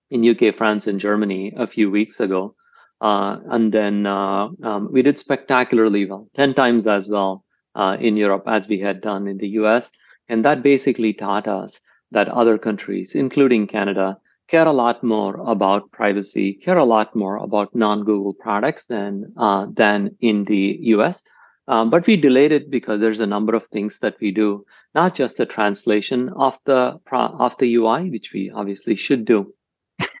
[0.09, 2.55] in UK, France, and Germany a few weeks ago,
[2.99, 8.17] uh, and then uh, um, we did spectacularly well, ten times as well uh, in
[8.17, 9.91] Europe as we had done in the US,
[10.27, 11.79] and that basically taught us
[12.11, 17.37] that other countries, including Canada, care a lot more about privacy, care a lot more
[17.37, 21.23] about non-Google products than uh, than in the US.
[21.67, 25.15] Um, but we delayed it because there's a number of things that we do, not
[25.15, 29.53] just the translation of the of the UI, which we obviously should do,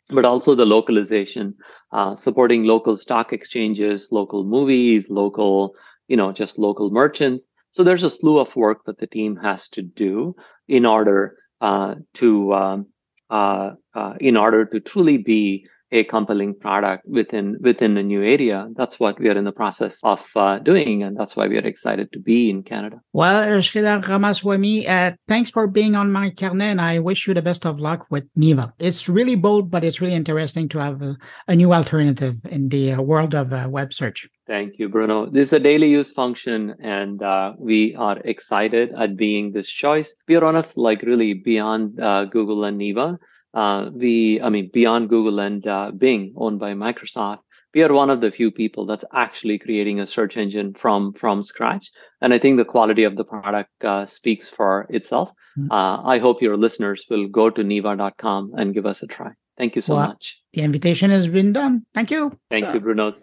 [0.09, 1.55] but also the localization,
[1.91, 5.75] uh, supporting local stock exchanges, local movies, local,
[6.07, 7.47] you know, just local merchants.
[7.71, 10.35] So there's a slew of work that the team has to do
[10.67, 12.87] in order to um,
[13.31, 18.67] uh, uh, in order to truly be a compelling product within within a new area.
[18.75, 21.67] That's what we are in the process of uh, doing, and that's why we are
[21.67, 23.01] excited to be in Canada.
[23.13, 27.41] Well, Sridhar Ramaswamy, uh, thanks for being on my carnet, and I wish you the
[27.41, 28.71] best of luck with Neeva.
[28.79, 32.93] It's really bold, but it's really interesting to have a, a new alternative in the
[32.93, 34.29] uh, world of uh, web search.
[34.51, 35.27] Thank you, Bruno.
[35.27, 40.13] This is a daily use function, and uh, we are excited at being this choice.
[40.27, 43.17] We are on a like really beyond uh, Google and Neeva.
[43.53, 47.37] Uh, we, I mean, beyond Google and uh, Bing, owned by Microsoft.
[47.73, 51.43] We are one of the few people that's actually creating a search engine from from
[51.43, 55.31] scratch, and I think the quality of the product uh, speaks for itself.
[55.57, 55.71] Mm-hmm.
[55.71, 59.31] I hope your listeners will go to neeva.com and give us a try.
[59.57, 60.41] Thank you so well, much.
[60.51, 61.85] The invitation has been done.
[61.93, 62.37] Thank you.
[62.49, 62.73] Thank so.
[62.73, 63.15] you, Bruno.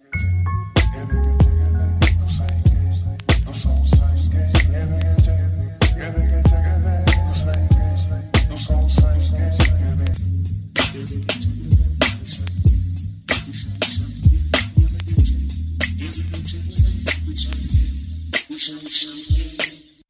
[18.69, 19.38] Thank you.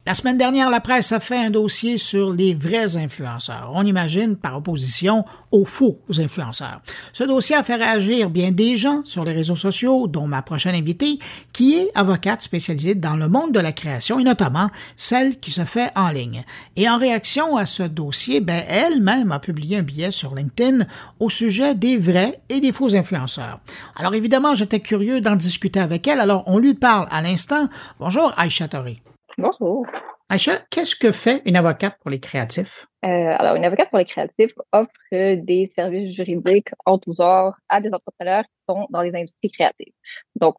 [0.09, 3.73] La semaine dernière, la presse a fait un dossier sur les vrais influenceurs.
[3.75, 6.81] On imagine par opposition aux faux influenceurs.
[7.13, 10.75] Ce dossier a fait réagir bien des gens sur les réseaux sociaux, dont ma prochaine
[10.75, 11.19] invitée,
[11.53, 15.67] qui est avocate spécialisée dans le monde de la création et notamment celle qui se
[15.67, 16.43] fait en ligne.
[16.77, 20.87] Et en réaction à ce dossier, ben, elle-même a publié un billet sur LinkedIn
[21.21, 23.61] au sujet des vrais et des faux influenceurs.
[23.95, 27.69] Alors évidemment, j'étais curieux d'en discuter avec elle, alors on lui parle à l'instant.
[28.01, 29.03] Bonjour Aïcha Tori.
[29.39, 29.87] Bonjour.
[30.29, 32.89] Aïcha, qu'est-ce que fait une avocate pour les créatifs?
[33.05, 37.81] Euh, alors, une avocate pour les créatifs offre des services juridiques en tout genre à
[37.81, 39.93] des entrepreneurs qui sont dans les industries créatives.
[40.35, 40.57] Donc,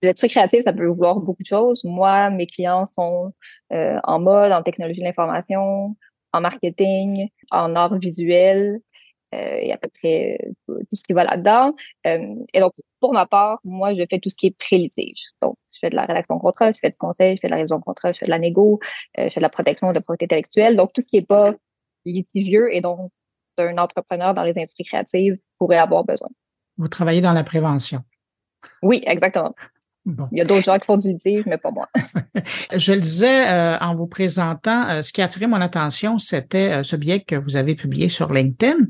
[0.00, 1.82] l'industrie créative, ça peut vouloir beaucoup de choses.
[1.82, 3.32] Moi, mes clients sont
[3.72, 5.96] euh, en mode, en technologie de l'information,
[6.32, 8.78] en marketing, en art visuel,
[9.34, 10.38] euh, et à peu près
[10.68, 11.74] tout ce qui va là-dedans.
[12.04, 15.24] et donc, pour ma part, moi, je fais tout ce qui est pré-litige.
[15.42, 17.52] Donc, je fais de la rédaction de contrat, je fais de conseil, je fais de
[17.52, 18.78] la révision de contrat, je fais de la négo,
[19.18, 20.76] euh, je fais de la protection de propriété intellectuelle.
[20.76, 21.54] Donc, tout ce qui n'est pas
[22.04, 23.10] litigieux et donc
[23.58, 26.28] un entrepreneur dans les industries créatives pourrait avoir besoin.
[26.78, 28.00] Vous travaillez dans la prévention.
[28.82, 29.54] Oui, exactement.
[30.06, 31.88] Il y a d'autres gens qui font du litige, mais pas moi.
[32.74, 36.82] Je le disais euh, en vous présentant, euh, ce qui a attiré mon attention, c'était
[36.82, 38.86] ce billet que vous avez publié sur LinkedIn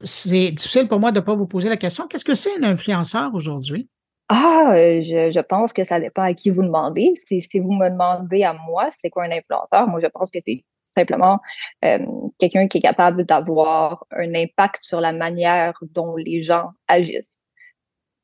[0.00, 2.06] c'est difficile pour moi de ne pas vous poser la question.
[2.06, 3.88] Qu'est-ce que c'est un influenceur aujourd'hui?
[4.28, 7.14] Ah, euh, je, pense que ça dépend à qui vous demandez.
[7.26, 9.86] Si, si vous me demandez à moi, c'est quoi un influenceur?
[9.86, 11.38] Moi, je pense que c'est simplement
[11.84, 11.98] euh,
[12.38, 17.35] quelqu'un qui est capable d'avoir un impact sur la manière dont les gens agissent.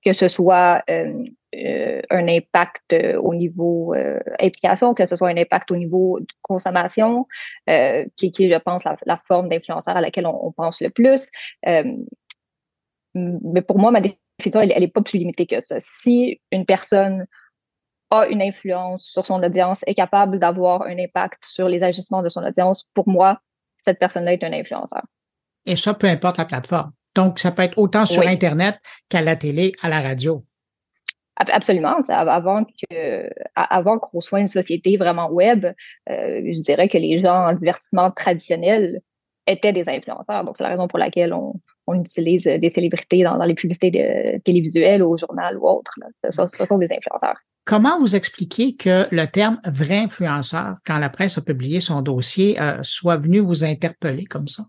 [0.04, 3.94] Que ce soit euh, euh, un impact euh, au niveau
[4.40, 7.26] implication, que ce soit un impact au niveau consommation,
[8.16, 11.30] qui, qui je pense, la, forme d'influenceur à laquelle on, pense le plus.
[13.14, 15.76] mais pour moi, ma définition, elle n'est pas plus limitée que ça.
[15.78, 17.26] Si une personne
[18.10, 22.28] a une influence sur son audience, est capable d'avoir un impact sur les agissements de
[22.28, 23.40] son audience, pour moi,
[23.82, 25.02] cette personne-là est un influenceur.
[25.64, 26.92] Et ça, peu importe la plateforme.
[27.14, 30.44] Donc, ça peut être autant sur Internet qu'à la télé, à la radio.
[31.36, 31.96] Absolument.
[32.08, 35.72] Avant que, avant qu'on soit une société vraiment web, euh,
[36.44, 39.00] je dirais que les gens en divertissement traditionnel
[39.46, 40.44] étaient des influenceurs.
[40.44, 41.54] Donc, c'est la raison pour laquelle on,
[41.94, 45.92] utilise des célébrités dans, les publicités de, télévisuelles ou au journal ou autre.
[46.30, 47.36] Ce, sont des influenceurs.
[47.66, 52.58] Comment vous expliquez que le terme vrai influenceur, quand la presse a publié son dossier,
[52.58, 54.62] euh, soit venu vous interpeller comme ça?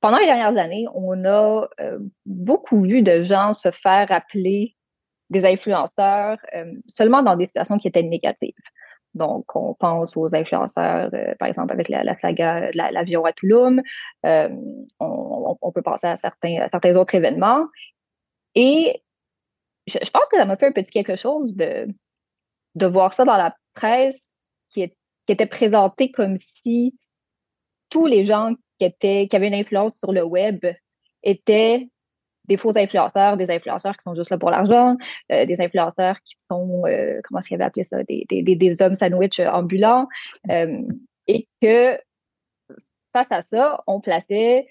[0.00, 4.76] Pendant les dernières années, on a euh, beaucoup vu de gens se faire appeler
[5.30, 8.52] des influenceurs euh, seulement dans des situations qui étaient négatives.
[9.14, 13.80] Donc, on pense aux influenceurs, euh, par exemple, avec la, saga de l'avion à Touloum.
[14.22, 17.66] On, peut penser à certains, certains autres événements.
[18.54, 19.02] Et
[19.86, 21.88] je, pense que ça m'a fait un petit quelque chose de,
[22.74, 24.28] de voir ça dans la presse
[24.70, 24.88] qui,
[25.26, 26.94] qui était présenté comme si
[27.90, 30.64] tous les gens qui, étaient, qui avaient une influence sur le web
[31.22, 31.88] étaient
[32.46, 34.96] des faux influenceurs, des influenceurs qui sont juste là pour l'argent,
[35.32, 38.82] euh, des influenceurs qui sont, euh, comment est-ce qu'il avait appelé ça, des, des, des,
[38.82, 40.06] hommes sandwich ambulants,
[40.50, 40.82] euh,
[41.26, 41.98] et que
[43.12, 44.66] face à ça, on plaçait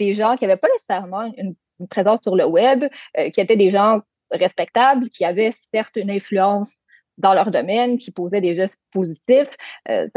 [0.00, 1.54] des gens qui n'avaient pas nécessairement une,
[1.90, 2.84] présence sur le web,
[3.32, 6.76] qui étaient des gens respectables, qui avaient certes une influence
[7.22, 9.50] dans leur domaine, qui posaient des gestes positifs.
[9.88, 10.08] Euh,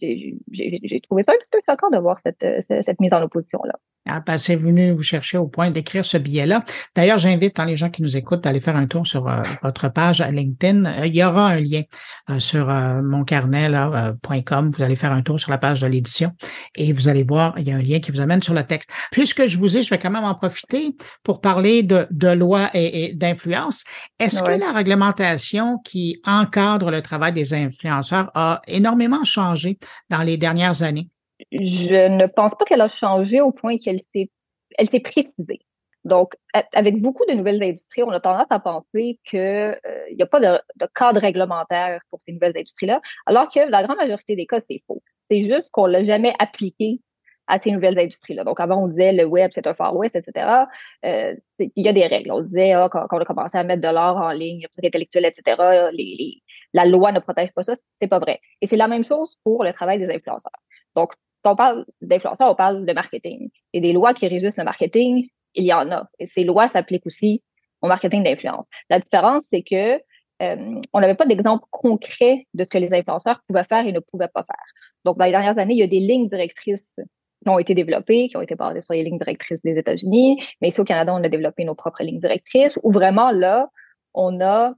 [0.00, 3.74] j'ai trouvé ça un petit peu choquant de voir cette, cette mise en opposition-là.
[4.04, 6.64] Ah, ben, c'est venu vous chercher au point d'écrire ce billet-là.
[6.96, 10.20] D'ailleurs, j'invite les gens qui nous écoutent d'aller faire un tour sur euh, votre page
[10.20, 10.86] LinkedIn.
[10.86, 11.82] Euh, il y aura un lien
[12.28, 14.72] euh, sur moncarnet.com.
[14.76, 16.32] vous allez faire un tour sur la page de l'édition
[16.74, 18.90] et vous allez voir, il y a un lien qui vous amène sur le texte.
[19.12, 22.70] Puisque je vous ai, je vais quand même en profiter pour parler de, de loi
[22.74, 23.84] et, d'influence.
[24.18, 29.78] Est-ce que la réglementation qui encadre le travail des influenceurs a énormément changé
[30.10, 31.11] dans les dernières années?
[31.50, 34.30] Je ne pense pas qu'elle a changé au point qu'elle s'est,
[34.78, 35.60] elle s'est précisée.
[36.04, 36.34] Donc,
[36.72, 39.74] avec beaucoup de nouvelles industries, on a tendance à penser qu'il euh,
[40.12, 44.34] n'y a pas de, cadre réglementaire pour ces nouvelles industries-là, alors que la grande majorité
[44.34, 45.02] des cas, c'est faux.
[45.30, 47.00] C'est juste qu'on ne l'a jamais appliqué
[47.46, 48.44] à ces nouvelles industries-là.
[48.44, 50.64] Donc, avant, on disait le web, c'est un Far West, etc.
[51.04, 52.32] Euh, il y a des règles.
[52.32, 55.56] On disait, ah, quand, on a commencé à mettre de l'art en ligne, intellectuel, etc.,
[56.72, 57.74] la loi ne protège pas ça.
[58.00, 58.40] C'est pas vrai.
[58.60, 60.52] Et c'est la même chose pour le travail des influenceurs.
[60.96, 61.12] Donc,
[61.44, 63.50] on parle d'influenceurs, on parle de marketing.
[63.72, 66.08] Et des lois qui régissent le marketing, il y en a.
[66.18, 67.42] Et ces lois s'appliquent aussi
[67.80, 68.66] au marketing d'influence.
[68.90, 70.00] La différence, c'est que
[70.42, 74.00] euh, on n'avait pas d'exemple concret de ce que les influenceurs pouvaient faire et ne
[74.00, 74.64] pouvaient pas faire.
[75.04, 78.28] Donc, dans les dernières années, il y a des lignes directrices qui ont été développées,
[78.28, 81.22] qui ont été basées sur les lignes directrices des États-Unis, mais ici au Canada, on
[81.22, 83.68] a développé nos propres lignes directrices, où vraiment là,
[84.14, 84.74] on a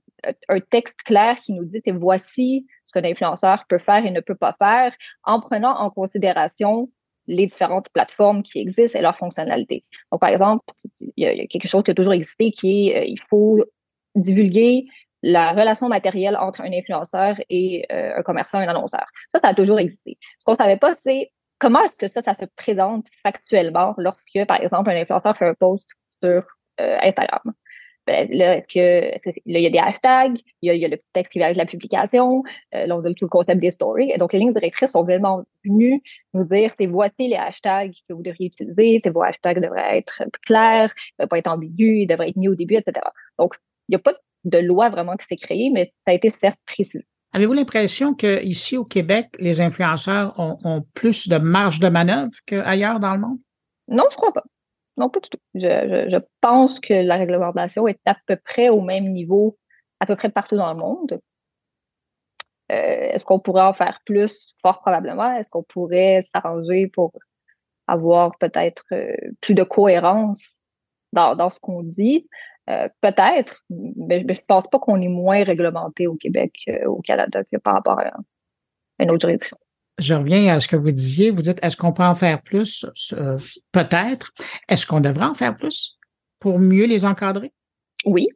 [0.49, 4.21] un texte clair qui nous dit c'est voici ce qu'un influenceur peut faire et ne
[4.21, 4.93] peut pas faire
[5.25, 6.91] en prenant en considération
[7.27, 9.85] les différentes plateformes qui existent et leurs fonctionnalités.
[10.13, 10.65] Donc, par exemple,
[11.01, 13.65] il y a, quelque chose qui a toujours existé qui est euh, il faut
[14.15, 14.87] divulguer
[15.23, 19.07] la relation matérielle entre un influenceur et euh, un commerçant, un annonceur.
[19.33, 20.19] Ça, ça a toujours existé.
[20.39, 24.45] Ce qu'on ne savait pas, c'est comment est-ce que ça, ça se présente factuellement lorsque,
[24.47, 26.45] par exemple, un influenceur fait un post sur
[26.81, 27.55] euh, Instagram
[28.07, 30.89] là, est-ce que, là, il y a des hashtags, il y a, il y a
[30.89, 32.43] le petit texte qui vient avec la publication,
[32.75, 34.11] euh, là, on a tout le concept des stories.
[34.13, 36.03] Et donc, les lignes directrices sont vraiment venues
[36.35, 40.23] nous dire, c'est voici les hashtags que vous devriez utiliser, c'est vos hashtags devraient être
[40.43, 43.01] clairs, ne devraient pas être ambigus, ils devraient être mis au début, etc.
[43.39, 43.55] Donc,
[43.89, 44.15] il n'y a pas
[44.45, 47.07] de loi vraiment qui s'est créée, mais ça a été certes précisé.
[47.33, 53.01] Avez-vous l'impression qu'ici au Québec, les influenceurs ont, ont plus de marge de manœuvre qu'ailleurs
[53.01, 53.39] dans le monde?
[53.89, 54.45] Non, je crois pas.
[54.97, 55.39] Non, pas du tout.
[55.55, 59.59] Je, pense que la réglementation est à peu près au même niveau,
[60.01, 61.21] à peu près partout dans le monde.
[62.73, 64.55] Euh, est-ce qu'on pourrait en faire plus?
[64.63, 65.33] Fort probablement.
[65.33, 67.13] Est-ce qu'on pourrait s'arranger pour
[67.89, 70.61] avoir peut-être euh, plus de cohérence
[71.13, 72.29] dans, ce qu'on dit?
[72.71, 77.43] Euh, peut-être, mais, je ne pense pas qu'on est moins réglementé au Québec, au Canada,
[77.45, 78.13] que par rapport à
[79.01, 79.59] une autre juridiction
[79.99, 81.31] je reviens à ce que vous disiez.
[81.31, 82.87] Vous dites, est-ce qu'on peut en faire plus?
[83.13, 83.39] Euh,
[83.73, 84.33] peut-être.
[84.69, 85.99] Est-ce qu'on devrait en faire plus
[86.41, 87.53] pour mieux les encadrer?
[88.05, 88.29] Oui.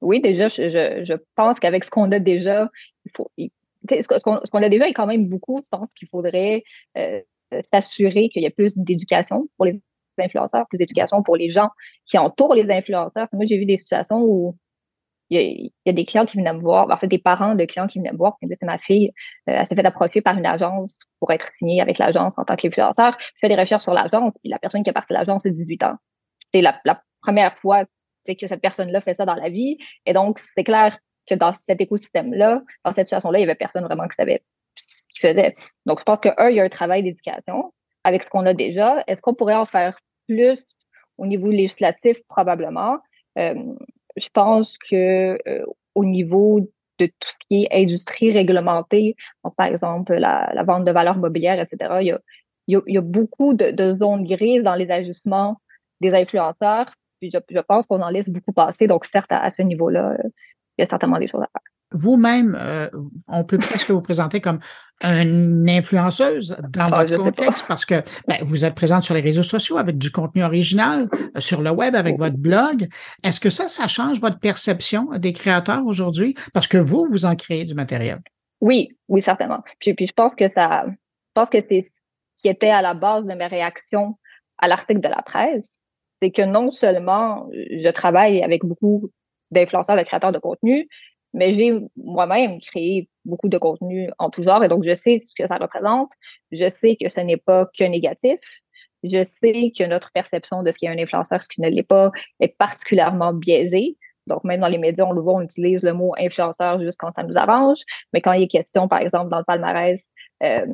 [0.00, 2.68] Oui, déjà, je, pense qu'avec ce qu'on a déjà,
[3.04, 3.30] il faut.
[3.38, 5.60] ce qu'on a déjà est quand même beaucoup.
[5.62, 6.64] Je pense qu'il faudrait
[6.96, 7.20] euh,
[7.72, 9.80] s'assurer qu'il y ait plus d'éducation pour les
[10.18, 11.68] influenceurs, plus d'éducation pour les gens
[12.06, 13.28] qui entourent les influenceurs.
[13.32, 14.56] Moi, j'ai vu des situations où
[15.32, 17.86] il y, a, des clients qui venaient me voir, en fait, des parents de clients
[17.86, 19.12] qui venaient me voir, qui me disaient ma fille,
[19.48, 22.56] euh, elle s'est fait approcher par une agence pour être signée avec l'agence en tant
[22.56, 23.16] qu'influenceur.
[23.18, 25.50] Je fais des recherches sur l'agence, puis la personne qui a parti de l'agence, c'est
[25.50, 25.94] 18 ans.
[26.52, 26.80] C'est la,
[27.22, 27.84] première fois
[28.26, 29.78] que cette personne-là fait ça dans la vie.
[30.06, 33.84] Et donc, c'est clair que dans cet écosystème-là, dans cette situation-là, il y avait personne
[33.84, 34.42] vraiment qui savait
[34.74, 35.54] ce qu'il faisait.
[35.86, 37.72] Donc, je pense que, un, il y a un travail d'éducation
[38.04, 39.04] avec ce qu'on a déjà.
[39.06, 40.58] Est-ce qu'on pourrait en faire plus
[41.16, 42.18] au niveau législatif?
[42.28, 42.98] Probablement.
[43.38, 43.54] Euh,
[44.16, 46.60] je pense que euh, au niveau
[46.98, 49.16] de tout ce qui est industrie réglementée,
[49.56, 51.98] par exemple la, vente de valeurs mobilières, etc.
[52.00, 52.20] Il y a,
[52.68, 55.60] il y a, beaucoup de, zones grises dans les ajustements
[56.00, 56.94] des influenceurs.
[57.20, 58.86] Puis je, pense qu'on en laisse beaucoup passer.
[58.86, 60.16] Donc, certes, à, ce niveau-là,
[60.78, 61.71] il y a certainement des choses à faire.
[61.92, 62.88] Vous-même, euh,
[63.28, 64.58] on peut presque vous présenter comme
[65.02, 69.42] une influenceuse dans ah, votre contexte parce que ben, vous êtes présente sur les réseaux
[69.42, 72.88] sociaux avec du contenu original, euh, sur le web avec votre blog.
[73.24, 76.34] Est-ce que ça, ça change votre perception des créateurs aujourd'hui?
[76.52, 78.20] Parce que vous, vous en créez du matériel.
[78.60, 79.60] Oui, oui, certainement.
[79.80, 80.94] Puis, puis je pense que ça, je
[81.34, 81.90] pense que c'est
[82.36, 84.18] qui était à la base de mes réactions
[84.58, 85.84] à l'article de la presse,
[86.20, 89.10] c'est que non seulement je travaille avec beaucoup
[89.50, 90.88] d'influenceurs, de créateurs de contenu,
[91.34, 95.34] mais j'ai moi-même créé beaucoup de contenu en tout genre et donc je sais ce
[95.34, 96.10] que ça représente.
[96.50, 98.40] Je sais que ce n'est pas que négatif.
[99.04, 102.10] Je sais que notre perception de ce qu'est un influenceur, ce qui ne l'est pas,
[102.40, 103.96] est particulièrement biaisée.
[104.28, 107.10] Donc, même dans les médias, on le voit, on utilise le mot influenceur juste quand
[107.10, 107.80] ça nous arrange.
[108.12, 110.08] Mais quand il est question, par exemple, dans le palmarès
[110.44, 110.64] euh,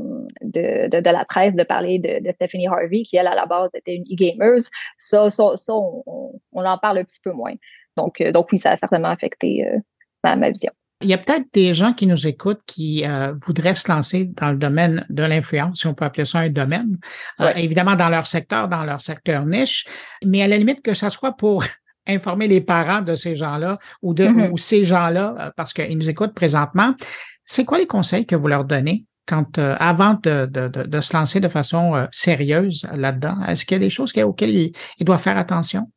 [0.42, 3.94] de, de, la presse, de parler de, Stephanie Harvey, qui, elle, à la base, était
[3.94, 4.58] une e-gamer,
[4.98, 6.02] ça, ça, ça on,
[6.52, 7.54] on, en parle un petit peu moins.
[7.96, 9.78] Donc, euh, donc oui, ça a certainement affecté euh,
[10.24, 10.72] ma, ma, vision.
[11.00, 13.04] Il y a peut-être des gens qui nous écoutent qui
[13.46, 16.98] voudraient se lancer dans le domaine de l'influence, si on peut appeler ça un domaine,
[17.54, 19.86] évidemment dans leur secteur, dans leur secteur niche,
[20.24, 21.62] mais à la limite que ça soit pour
[22.08, 24.50] informer les parents de ces gens-là ou de mm-hmm.
[24.50, 26.94] ou ces gens-là euh, parce qu'ils nous écoutent présentement.
[27.44, 31.16] C'est quoi les conseils que vous leur donnez quand euh, avant de, de, de, se
[31.16, 33.36] lancer de façon euh, sérieuse là-dedans?
[33.46, 35.90] Est-ce qu'il y a des choses auxquelles ils, doivent faire attention?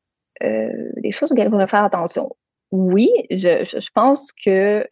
[0.44, 0.68] Euh,
[0.98, 2.30] des choses auxquelles ils doivent faire attention.
[2.72, 4.88] Oui, je, je, pense que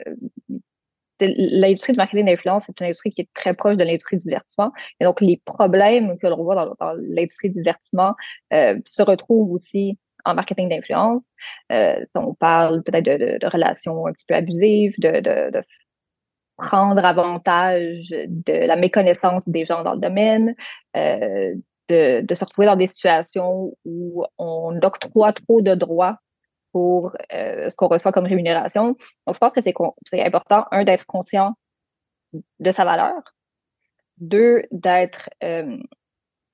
[1.22, 4.72] l'industrie du marketing d'influence, c'est une industrie qui est très proche de l'industrie du divertissement.
[5.00, 8.16] Et donc, les problèmes que l'on voit dans, l'industrie du divertissement
[8.52, 11.22] se retrouvent aussi en marketing d'influence.
[11.72, 15.64] Euh, on parle peut-être de, relations un petit peu abusives, de,
[16.58, 20.56] prendre avantage de la méconnaissance des gens dans le domaine,
[20.98, 21.56] euh,
[21.88, 26.18] de, se retrouver dans des situations où on octroie trop de droits
[26.72, 28.90] pour euh, ce qu'on reçoit comme rémunération.
[28.90, 29.00] Donc,
[29.34, 29.74] je pense que c'est
[30.22, 31.54] important, un, d'être conscient
[32.60, 33.22] de sa valeur,
[34.18, 35.30] deux, d'être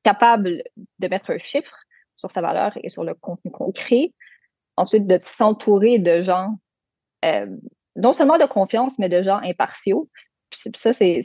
[0.03, 0.63] capable
[0.99, 1.75] de mettre un chiffre
[2.15, 4.13] sur sa valeur et sur le contenu concret.
[4.77, 6.55] Ensuite, de s'entourer de gens,
[7.23, 7.47] euh,
[7.95, 10.09] non seulement de confiance, mais de gens impartiaux.
[10.49, 11.21] Puis ça, c'est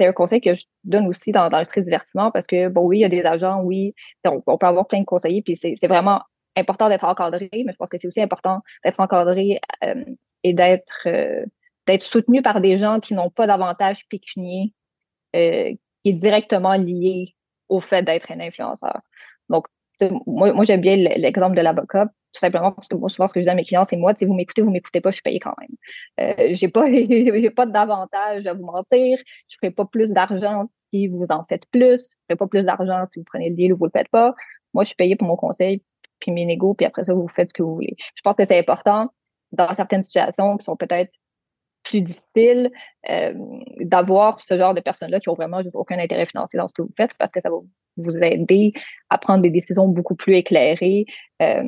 [0.00, 2.98] un conseil que je donne aussi dans, dans le stress divertissement parce que, bon, oui,
[2.98, 3.94] il y a des agents, oui,
[4.24, 6.20] on, peut avoir plein de conseillers, puis c'est vraiment
[6.56, 10.04] important d'être encadré, mais je pense que c'est aussi important d'être encadré euh,
[10.42, 11.44] et d'être euh,
[11.86, 14.72] d'être soutenu par des gens qui n'ont pas d'avantage pécunier
[15.34, 17.34] qui est directement lié
[17.68, 19.00] au fait d'être un influenceur.
[19.48, 19.66] Donc,
[20.26, 23.44] moi, j'aime bien l'exemple de l'avocat, tout simplement parce que moi, souvent, ce que je
[23.44, 25.38] dis à mes clients, c'est moi, si vous m'écoutez, vous m'écoutez pas, je suis payé
[25.38, 25.76] quand même.
[26.20, 26.86] Euh, j'ai pas,
[27.56, 29.18] pas d'avantage à vous mentir.
[29.48, 32.08] Je ferai pas plus d'argent si vous en faites plus.
[32.10, 34.34] Je ferai pas plus d'argent si vous prenez le deal ou vous le faites pas.
[34.74, 35.82] Moi, je suis payé pour mon conseil,
[36.22, 37.96] puis mes négos, puis après ça, vous faites ce que vous voulez.
[38.14, 39.10] Je pense que c'est important
[39.50, 41.10] dans certaines situations qui sont peut-être
[41.82, 42.70] plus difficile
[43.10, 43.34] euh,
[43.80, 46.92] d'avoir ce genre de personnes-là qui ont vraiment aucun intérêt financier dans ce que vous
[46.96, 47.56] faites parce que ça va
[47.96, 48.72] vous aider
[49.10, 51.06] à prendre des décisions beaucoup plus éclairées
[51.42, 51.64] euh,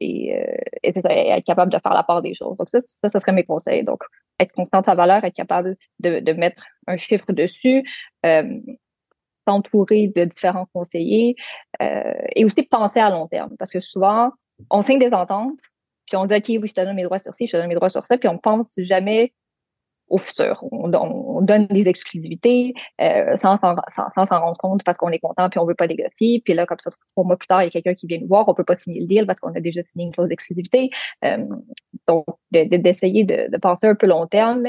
[0.00, 2.58] et, euh, et être capable de faire la part des choses.
[2.58, 3.82] Donc ça, ça, ça serait mes conseils.
[3.82, 4.02] Donc,
[4.38, 7.82] être constant sa valeur, être capable de mettre un chiffre dessus,
[9.46, 11.34] s'entourer de différents conseillers
[11.80, 14.30] et aussi penser à long terme parce que souvent,
[14.70, 15.58] on signe des ententes
[16.10, 17.68] puis on dit, OK, oui, je te donne mes droits sur ci, je te donne
[17.68, 19.32] mes droits sur ça, puis on pense jamais
[20.08, 20.64] au futur.
[20.72, 20.88] On,
[21.40, 25.76] donne des exclusivités euh, sans s'en rendre compte parce qu'on est content puis on veut
[25.76, 26.42] pas négocier.
[26.44, 28.26] Puis là, comme ça, trois mois plus tard, il y a quelqu'un qui vient nous
[28.26, 30.90] voir, on peut pas signer le deal parce qu'on a déjà signé une clause d'exclusivité.
[31.24, 31.46] Euh,
[32.08, 34.66] donc, d'essayer de, penser un peu long terme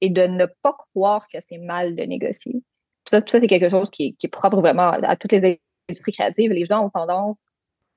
[0.00, 2.62] et de ne pas croire que c'est mal de négocier.
[3.08, 6.52] Ça, ça c'est quelque chose qui, qui est propre vraiment à toutes les industries créatives.
[6.52, 7.36] Les gens ont tendance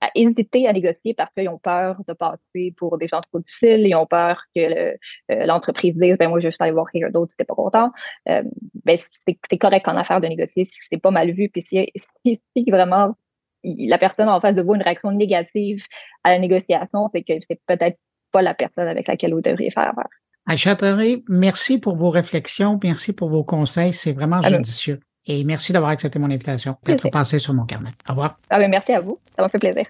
[0.01, 3.85] à hésiter à négocier parce qu'ils ont peur de passer pour des gens trop difficiles,
[3.85, 4.95] ils ont peur que euh,
[5.29, 7.91] l'entreprise dise ben moi je juste aller voir quelqu'un d'autre si t'es pas content.
[8.29, 8.43] Euh,
[8.85, 8.97] ben,
[9.49, 11.91] c'est correct en affaire de négocier si c'est pas mal vu puis si,
[12.25, 13.15] si, vraiment
[13.63, 15.85] la personne en face de vous a une réaction négative
[16.23, 17.97] à la négociation, c'est que c'est peut-être
[18.31, 20.09] pas la personne avec laquelle vous devriez faire affaire.
[20.47, 20.77] Aïcha
[21.27, 25.01] merci pour vos réflexions, merci pour vos conseils, c'est vraiment judicieux.
[25.25, 27.89] Et merci d'avoir accepté mon invitation, d'être passé sur mon carnet.
[28.07, 28.39] Au revoir.
[28.49, 29.19] Ah ben merci à vous.
[29.35, 29.85] Ça m'a fait plaisir.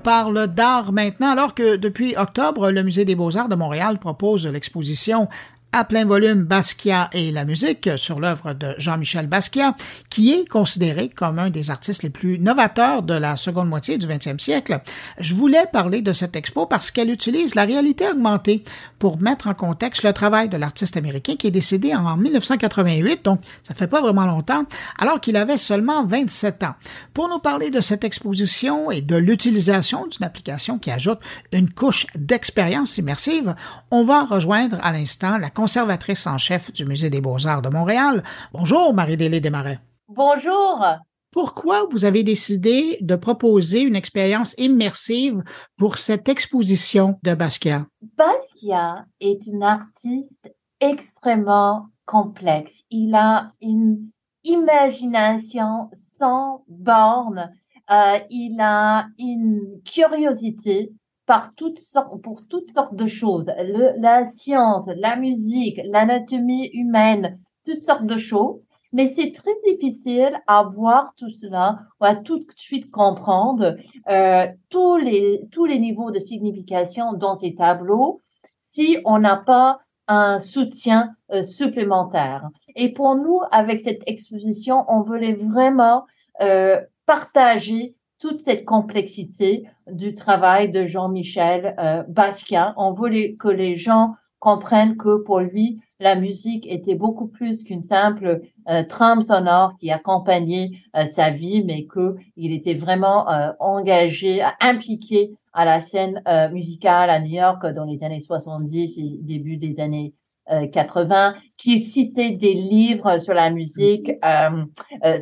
[0.00, 5.28] Parle d'art maintenant, alors que depuis octobre, le Musée des beaux-arts de Montréal propose l'exposition
[5.72, 9.76] à plein volume Basquiat et la musique sur l'œuvre de Jean-Michel Basquiat,
[10.08, 14.06] qui est considéré comme un des artistes les plus novateurs de la seconde moitié du
[14.06, 14.80] 20e siècle.
[15.20, 18.64] Je voulais parler de cette expo parce qu'elle utilise la réalité augmentée
[18.98, 23.40] pour mettre en contexte le travail de l'artiste américain qui est décédé en 1988, donc
[23.62, 24.64] ça fait pas vraiment longtemps,
[24.98, 26.74] alors qu'il avait seulement 27 ans.
[27.14, 31.20] Pour nous parler de cette exposition et de l'utilisation d'une application qui ajoute
[31.52, 33.54] une couche d'expérience immersive,
[33.92, 38.22] on va rejoindre à l'instant la conservatrice en chef du Musée des beaux-arts de Montréal.
[38.50, 39.78] Bonjour, Marie-Délé Desmarais.
[40.08, 40.82] Bonjour.
[41.30, 45.42] Pourquoi vous avez décidé de proposer une expérience immersive
[45.76, 47.84] pour cette exposition de Basquiat?
[48.16, 50.50] Basquiat est un artiste
[50.80, 52.84] extrêmement complexe.
[52.90, 54.08] Il a une
[54.44, 57.52] imagination sans borne.
[57.90, 60.90] Euh, il a une curiosité
[61.30, 63.52] par toutes sortes, pour toutes sortes de choses.
[63.98, 68.66] la science, la musique, l'anatomie humaine, toutes sortes de choses.
[68.92, 73.76] Mais c'est très difficile à voir tout cela ou à tout de suite comprendre
[74.08, 78.20] euh, tous les tous les niveaux de signification dans ces tableaux
[78.72, 79.78] si on n'a pas
[80.08, 82.48] un soutien euh, supplémentaire.
[82.74, 86.06] Et pour nous, avec cette exposition, on voulait vraiment
[86.40, 92.74] euh, partager toute cette complexité du travail de Jean-Michel euh, Basquiat.
[92.76, 97.80] On voulait que les gens comprennent que pour lui, la musique était beaucoup plus qu'une
[97.80, 103.26] simple euh, trame sonore qui accompagnait euh, sa vie, mais que il était vraiment
[103.58, 109.56] engagé, impliqué à la scène musicale à New York dans les années 70 et début
[109.56, 110.14] des années
[110.72, 114.10] 80, qui citait des livres sur la musique,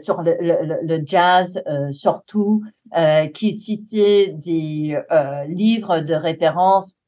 [0.03, 2.62] sur le, le, le jazz surtout,
[3.35, 4.99] qui citait des
[5.49, 6.99] livres de référence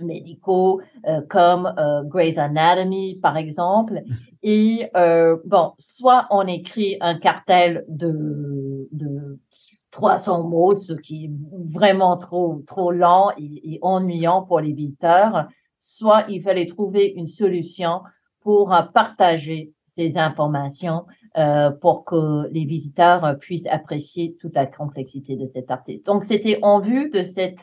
[0.00, 4.02] médicaux euh, comme euh, Grey's Anatomy par exemple.
[4.42, 9.38] Et euh, bon soit on écrit un cartel de, de
[9.90, 11.30] 300 mots ce qui est
[11.72, 15.48] vraiment trop trop lent et, et, ennuyant pour les visiteurs
[15.84, 18.00] soit il fallait trouver une solution
[18.40, 21.04] pour partager ces informations
[21.36, 26.06] euh, pour que les visiteurs puissent apprécier toute la complexité de cet artiste.
[26.06, 27.56] Donc, c'était en vue de cette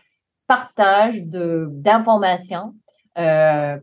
[0.48, 2.76] partage d'informations
[3.18, 3.78] euh,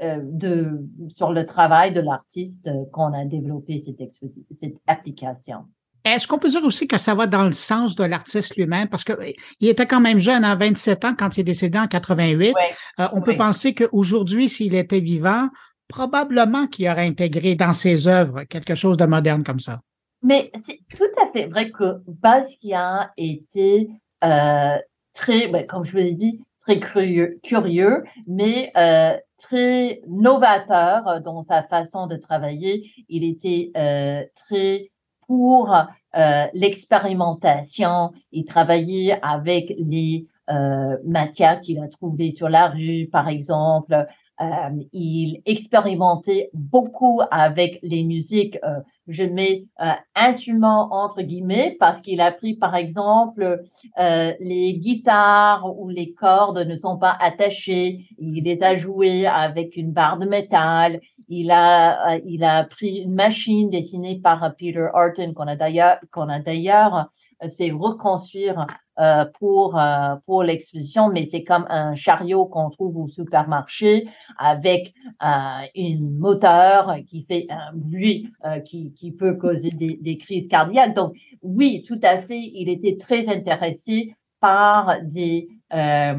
[0.00, 0.78] euh,
[1.08, 5.66] sur le travail de l'artiste qu'on a développé cette application.
[6.04, 8.88] Est-ce qu'on peut dire aussi que ça va dans le sens de l'artiste lui-même?
[8.88, 9.12] Parce que
[9.60, 12.54] il était quand même jeune, à 27 ans, quand il est décédé en 88.
[13.00, 15.48] euh, on peut penser qu'aujourd'hui, s'il était vivant,
[15.88, 19.80] probablement qu'il aurait intégré dans ses œuvres quelque chose de moderne comme ça.
[20.22, 23.88] Mais c'est tout à fait vrai que Basquiat était
[24.24, 24.78] euh,
[25.12, 31.42] très, ben, comme je vous ai dit, très curieux, curieux mais euh, très novateur dans
[31.42, 32.90] sa façon de travailler.
[33.08, 34.91] Il était euh, très
[35.32, 38.12] pour euh, l'expérimentation.
[38.32, 44.06] Il travaillait avec les euh, matières qu'il a trouvées sur la rue, par exemple.
[44.40, 48.58] Euh, il expérimentait beaucoup avec les musiques.
[48.64, 53.62] Euh, je mets euh, instrument entre guillemets parce qu'il a pris par exemple
[53.98, 58.06] euh, les guitares où les cordes ne sont pas attachées.
[58.18, 61.00] Il les a jouées avec une barre de métal.
[61.28, 66.28] Il a il a pris une machine dessinée par Peter Arton qu'on a d'ailleurs qu'on
[66.28, 67.10] a d'ailleurs
[67.58, 68.66] fait reconstruire
[68.98, 74.92] euh, pour euh, pour l'exposition, mais c'est comme un chariot qu'on trouve au supermarché avec
[75.22, 80.46] euh, une moteur qui fait un bruit euh, qui, qui peut causer des, des, crises
[80.46, 80.94] cardiaques.
[80.94, 86.14] Donc oui, tout à fait, il était très intéressé par des euh,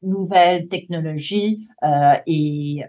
[0.00, 1.68] nouvelles technologies
[2.26, 2.80] et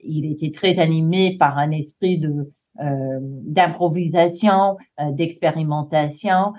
[0.00, 4.76] il était très animé par un esprit de d'improvisation,
[5.10, 6.54] d'expérimentation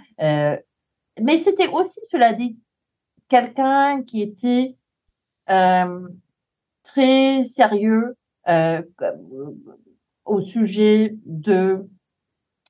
[1.21, 2.57] mais c'était aussi, cela dit,
[3.29, 4.75] quelqu'un qui était
[5.49, 6.07] euh,
[6.83, 8.15] très sérieux
[8.47, 8.81] euh,
[10.25, 11.87] au sujet de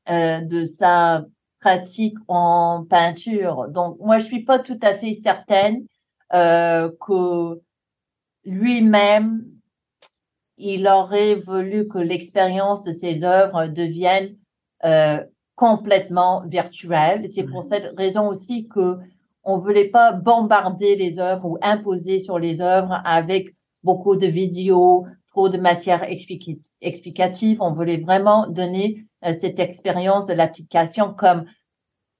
[0.09, 1.25] euh, de sa
[1.59, 3.67] pratique en peinture.
[3.69, 5.85] Donc, moi, je suis pas tout à fait certaine
[6.33, 7.59] euh, que
[8.43, 9.43] lui-même,
[10.57, 14.35] il aurait voulu que l'expérience de ses œuvres devienne
[14.83, 15.23] euh,
[15.55, 17.27] complètement virtuel.
[17.33, 18.97] C'est pour cette raison aussi que
[19.43, 25.05] on voulait pas bombarder les œuvres ou imposer sur les œuvres avec beaucoup de vidéos,
[25.29, 26.03] trop de matière
[26.81, 27.61] explicative.
[27.61, 31.45] On voulait vraiment donner euh, cette expérience de l'application comme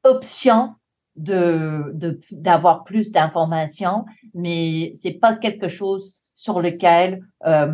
[0.03, 0.75] option
[1.15, 7.73] de d'avoir plus d'informations, mais c'est pas quelque chose sur lequel euh,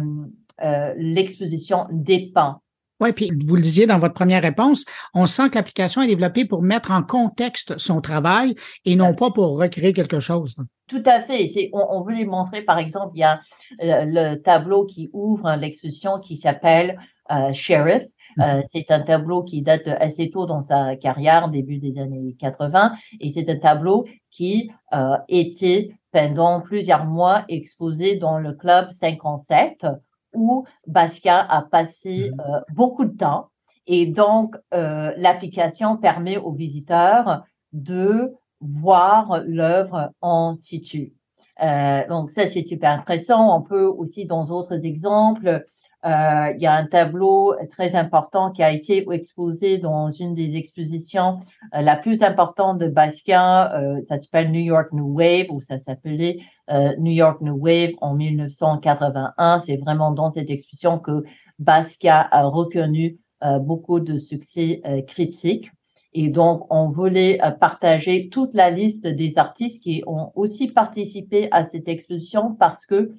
[0.64, 2.62] euh, l'exposition dépend.
[3.02, 4.86] Oui, puis vous le disiez dans votre première réponse,
[5.16, 8.54] on sent que l'application est développée pour mettre en contexte son travail
[8.86, 10.56] et non pas pour recréer quelque chose.
[10.88, 11.48] Tout à fait.
[11.48, 13.40] C'est, on, on, veut les montrer, par exemple, il y a
[13.82, 17.00] euh, le tableau qui ouvre l'exposition qui s'appelle
[17.32, 18.04] euh, Sheriff.
[18.40, 22.94] Euh, c'est un tableau qui date assez tôt dans sa carrière, début des années 80,
[23.20, 24.72] et c'est un tableau qui
[25.28, 29.86] était pendant plusieurs mois exposé dans le club 57
[30.34, 32.40] où Basquiat a passé mhm.
[32.40, 33.50] euh, beaucoup de temps.
[33.88, 41.14] Et donc, euh, l'application permet aux visiteurs de voir l'œuvre en situ.
[41.64, 43.58] Euh, donc, ça, c'est super intéressant.
[43.58, 45.66] On peut aussi, dans d'autres exemples,
[46.04, 51.42] il y a un tableau très important qui a été exposé dans une des expositions
[51.72, 53.72] la plus importante de Basquiat.
[54.08, 56.40] Ça s'appelle New York New Wave ou ça s'appelait
[56.98, 59.62] New York New Wave en 1981.
[59.66, 61.24] C'est vraiment dans cette exposition que
[61.60, 63.18] Basquiat a reconnu
[63.62, 65.72] beaucoup de succès critiques.
[66.14, 71.64] Et donc, on voulait partager toute la liste des artistes qui ont aussi participé à
[71.64, 73.12] cette exposition parce que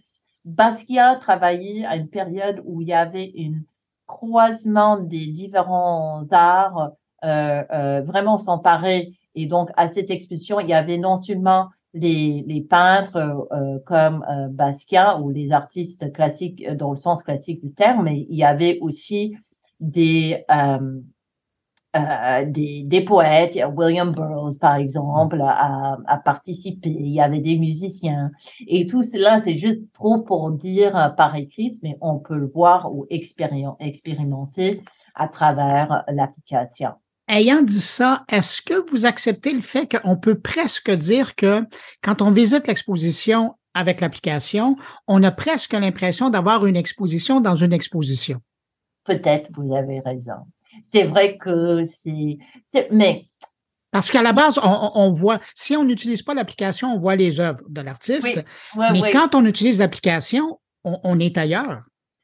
[0.45, 3.63] Basquiat travaillait à une période où il y avait un
[4.07, 6.93] croisement des différents arts
[7.25, 9.15] euh, euh, vraiment s'emparer.
[9.35, 13.17] Et donc, à cette exposition, il y avait non seulement les, les peintres
[13.53, 18.27] euh, comme euh, Basquiat ou les artistes classiques dans le sens classique du terme, mais
[18.29, 19.37] il y avait aussi
[19.81, 21.01] des euh,
[21.95, 27.59] euh, des, des, poètes, William Burroughs par exemple a, a, participé, il y avait des
[27.59, 28.31] musiciens.
[28.67, 32.47] Et tout cela c'est juste trop pour dire euh, par écrit, mais on peut le
[32.47, 34.83] voir ou expérimenter
[35.15, 36.93] à travers l'application.
[37.33, 41.63] Ayant dit ça, est-ce que vous acceptez le fait qu'on peut presque dire que
[42.03, 44.77] quand on visite l'exposition avec l'application,
[45.09, 48.41] on a presque l'impression d'avoir une exposition dans une exposition?
[49.05, 50.45] Peut-être, vous avez raison
[50.93, 52.39] c'est vrai que c'est,
[52.91, 53.27] mais
[53.91, 57.63] parce qu'à la base, on, voit, si on n'utilise pas l'application, on voit les œuvres
[57.69, 58.43] de l'artiste.
[58.75, 61.83] mais quand on utilise l'application, on, est ailleurs.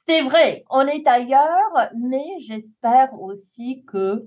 [0.09, 4.25] C'est vrai, on est ailleurs, mais j'espère aussi que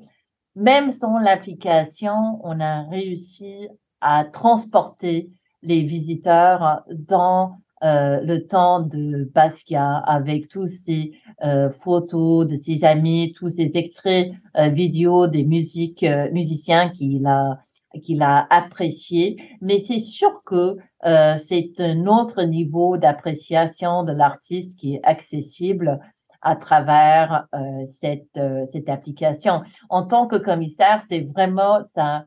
[0.55, 3.69] même sans l'application, on a réussi
[4.01, 5.29] à transporter
[5.61, 12.83] les visiteurs dans euh, le temps de Basquiat avec tous ces euh, photos de ses
[12.83, 17.59] amis, tous ces extraits euh, vidéo des musiques musiciens qu'il a
[18.03, 24.95] qu'il a apprécié, mais c'est sûr que c'est un autre niveau d'appréciation de l'artiste qui
[24.95, 25.99] est accessible
[26.41, 27.47] à travers
[27.85, 28.39] cette
[28.71, 29.63] cette application.
[29.89, 32.25] En tant que commissaire, c'est vraiment ça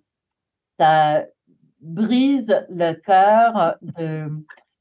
[0.78, 1.24] ça
[1.80, 4.28] brise le cœur de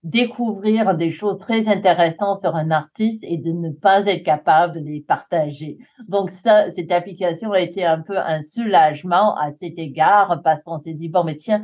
[0.03, 4.85] découvrir des choses très intéressantes sur un artiste et de ne pas être capable de
[4.85, 5.77] les partager.
[6.09, 10.79] Donc ça, cette application a été un peu un soulagement à cet égard parce qu'on
[10.79, 11.63] s'est dit, bon, mais tiens,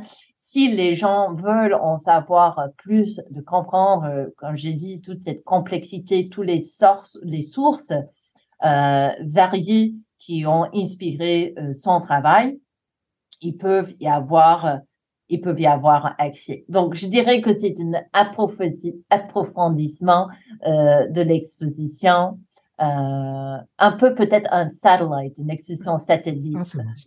[0.52, 5.44] si les gens veulent en savoir plus, de comprendre, euh, comme j'ai dit, toute cette
[5.44, 12.58] complexité, tous les sources, les sources euh, variées qui ont inspiré euh, son travail,
[13.40, 14.80] ils peuvent y avoir
[15.28, 16.64] ils peuvent y avoir accès.
[16.68, 20.26] Donc, je dirais que c'est un approfondissement
[20.66, 22.40] euh, de l'exposition,
[22.80, 26.58] euh, un peu peut-être un satellite, une exposition satellite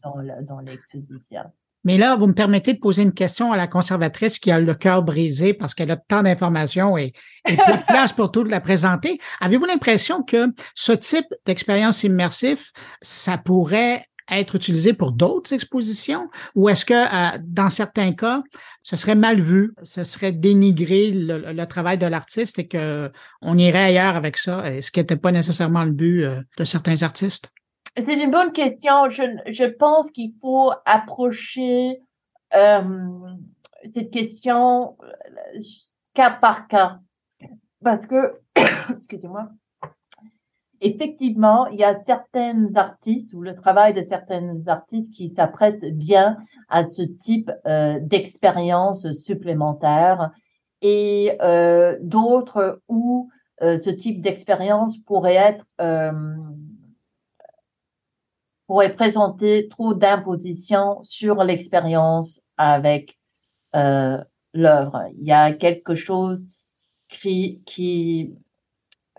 [0.03, 0.13] ah,
[0.43, 1.51] dans l'exposition.
[1.83, 4.73] Mais là, vous me permettez de poser une question à la conservatrice qui a le
[4.73, 7.13] cœur brisé parce qu'elle a tant d'informations et,
[7.47, 9.19] et peu de place pour tout la présenter.
[9.41, 12.61] Avez-vous l'impression que ce type d'expérience immersive,
[13.01, 16.29] ça pourrait être utilisé pour d'autres expositions?
[16.55, 18.43] Ou est-ce que euh, dans certains cas,
[18.81, 23.11] ce serait mal vu, ce serait dénigrer le, travail de l'artiste et que
[23.41, 27.01] on irait ailleurs avec ça, ce qui n'était pas nécessairement le but euh, de certains
[27.03, 27.51] artistes?
[27.97, 29.09] C'est une bonne question.
[29.09, 32.01] Je, je pense qu'il faut approcher
[32.55, 33.09] euh,
[33.93, 34.97] cette question
[36.13, 36.99] cas par cas
[37.83, 38.39] parce que,
[38.97, 39.49] excusez-moi,
[40.81, 46.37] effectivement, il y a certains artistes ou le travail de certains artistes qui s'apprêtent bien
[46.69, 50.31] à ce type euh, d'expérience supplémentaire
[50.81, 53.29] et euh, d'autres où
[53.61, 55.65] euh, ce type d'expérience pourrait être
[58.67, 63.17] pourrait présenter trop d'imposition sur l'expérience avec
[63.73, 65.05] l'œuvre.
[65.17, 66.45] Il y a quelque chose
[67.09, 68.35] qui, qui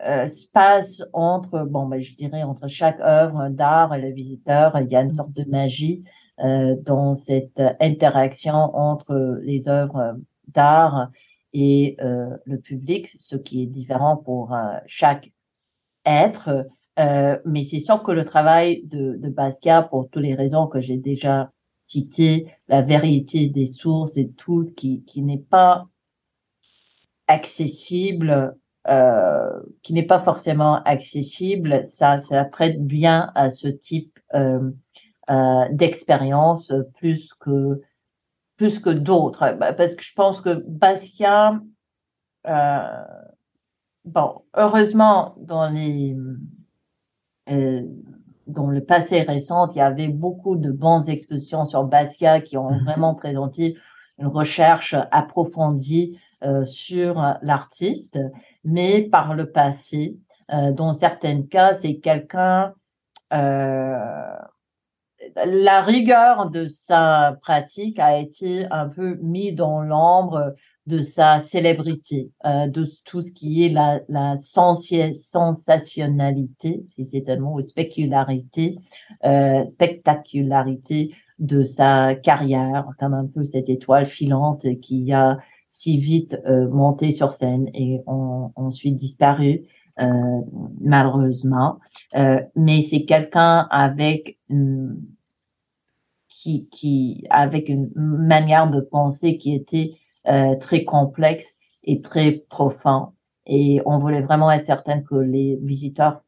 [0.05, 4.79] euh, se passe entre, bon, ben, je dirais, entre chaque œuvre d'art et le visiteur,
[4.81, 6.05] il y a une sorte de magie
[6.37, 10.17] dans cette interaction entre les œuvres
[10.49, 11.11] d'art
[11.53, 14.53] et le public, ce qui est différent pour
[14.87, 15.31] chaque
[16.05, 16.67] être.
[16.97, 20.97] Mais c'est sûr que le travail de, de Basquiat, pour toutes les raisons que j'ai
[20.97, 21.51] déjà
[21.87, 25.87] citées, la vérité des sources et tout, qui, qui n'est pas
[27.27, 28.57] accessible,
[28.89, 29.51] euh,
[29.83, 34.71] qui n'est pas forcément accessible, ça, ça prête bien à ce type euh,
[35.31, 37.81] euh, d'expérience plus que
[38.57, 41.59] plus que d'autres, bah, parce que je pense que Basquiat,
[42.47, 43.05] euh,
[44.05, 46.17] bon, heureusement dans les
[47.51, 47.83] euh,
[48.47, 52.71] dans le passé récent, il y avait beaucoup de bonnes expositions sur Basquiat qui ont
[52.71, 52.85] mhm.
[52.85, 53.77] vraiment présenté
[54.19, 58.19] une recherche approfondie euh, sur l'artiste,
[58.65, 60.19] mais par le passé,
[60.53, 62.75] euh, dans certains cas, c'est quelqu'un,
[63.33, 64.37] euh,
[65.47, 70.55] la rigueur de sa pratique a été un peu mis dans l'ombre
[70.87, 77.39] de sa célébrité, euh, de tout ce qui est la, la sensationnalité, si c'est un
[77.39, 78.79] mot, ou spécularité,
[79.25, 86.39] euh, spectacularité de sa carrière, comme un peu cette étoile filante qui a si vite
[86.47, 89.67] euh, monté sur scène et ont ensuite disparu
[90.01, 90.41] euh,
[90.81, 91.81] malheureusement.
[92.15, 95.03] Euh, mais c'est quelqu'un avec une,
[96.29, 99.95] qui, qui avec une manière de penser qui était
[100.29, 103.13] euh, très complexe et très profond.
[103.47, 106.23] Et on voulait vraiment être certain que les visiteurs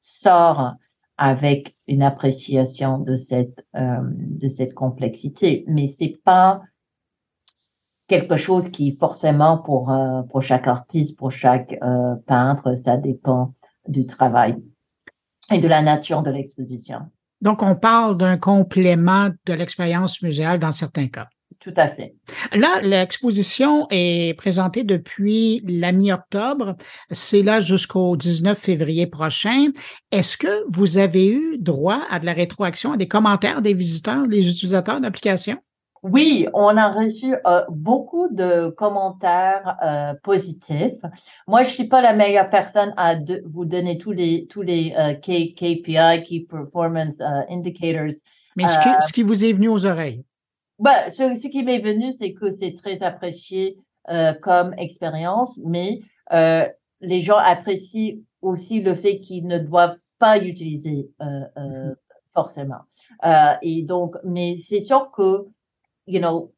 [0.00, 0.76] sortent
[1.16, 5.64] avec une appréciation de cette euh, de cette complexité.
[5.66, 6.62] Mais c'est pas
[8.06, 13.54] quelque chose qui forcément pour euh, pour chaque artiste, pour chaque euh, peintre, ça dépend
[13.86, 14.56] du travail
[15.50, 17.00] et de la nature de l'exposition.
[17.40, 21.28] Donc, on parle d'un complément de l'expérience muséale dans certains cas.
[21.60, 22.14] Tout à fait.
[22.54, 26.76] Là, l'exposition est présentée depuis la mi-octobre.
[27.10, 29.66] C'est là jusqu'au 19 février prochain.
[30.12, 34.28] Est-ce que vous avez eu droit à de la rétroaction, à des commentaires des visiteurs,
[34.28, 35.58] des utilisateurs d'application?
[36.02, 41.00] Oui, on a reçu euh, beaucoup de commentaires euh, positifs.
[41.48, 45.14] Moi, je suis pas la meilleure personne à vous donner tous les tous les euh,
[45.14, 48.14] KPI, Key Performance Indicators.
[48.56, 50.24] Mais ce qui, ce qui, vous est venu aux oreilles?
[50.78, 53.78] Bah, ce, ce qui m'est venu, c'est que c'est très apprécié
[54.40, 56.00] comme expérience, mais
[56.30, 61.94] les gens apprécient aussi le fait qu'ils ne doivent pas utiliser mm-hmm.
[62.32, 62.80] forcément.
[63.60, 65.48] et donc, mais c'est sûr que
[66.08, 66.52] you know,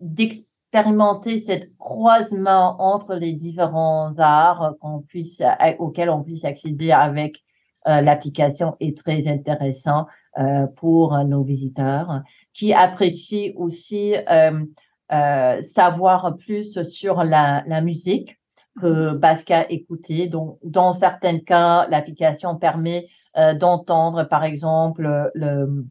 [0.00, 5.42] d'expérimenter cette croisement entre les différents arts qu'on puisse,
[5.78, 7.42] auxquels on puisse accéder avec
[7.88, 10.06] euh, l'application est très intéressant
[10.38, 12.22] euh, pour nos visiteurs
[12.52, 14.64] qui apprécient aussi euh,
[15.12, 18.38] euh savoir plus sur la, la musique
[18.80, 20.28] que Basca écoutait.
[20.28, 25.86] Donc, dans certains cas, l'application permet euh, d'entendre, par exemple, le,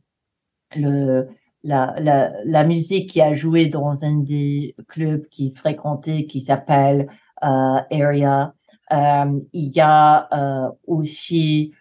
[0.76, 1.28] le,
[1.64, 7.08] la, la, la, musique qui a joué dans un des clubs qui fréquentait, qui s'appelle
[7.44, 8.54] euh, Area.
[8.92, 11.74] Euh, il y a euh, aussi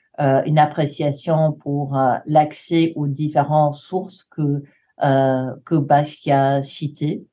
[0.47, 4.62] une appréciation pour euh, l'accès aux différentes sources que
[5.03, 7.25] euh, que Basquiat cité.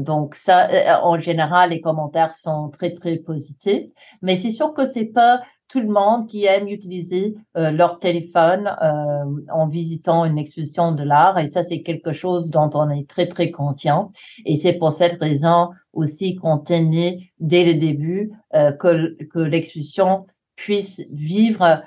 [0.00, 0.68] donc ça,
[1.04, 3.86] en général, les commentaires sont très très positifs.
[4.22, 8.76] Mais c'est sûr que c'est pas tout le monde qui aime utiliser euh, leur téléphone
[8.82, 11.38] euh, en visitant une exposition de l'art.
[11.38, 14.12] Et ça, c'est quelque chose dont on est très, très conscient.
[14.44, 20.26] Et c'est pour cette raison aussi qu'on tenait dès le début euh, que, que l'exposition
[20.54, 21.82] puisse vivre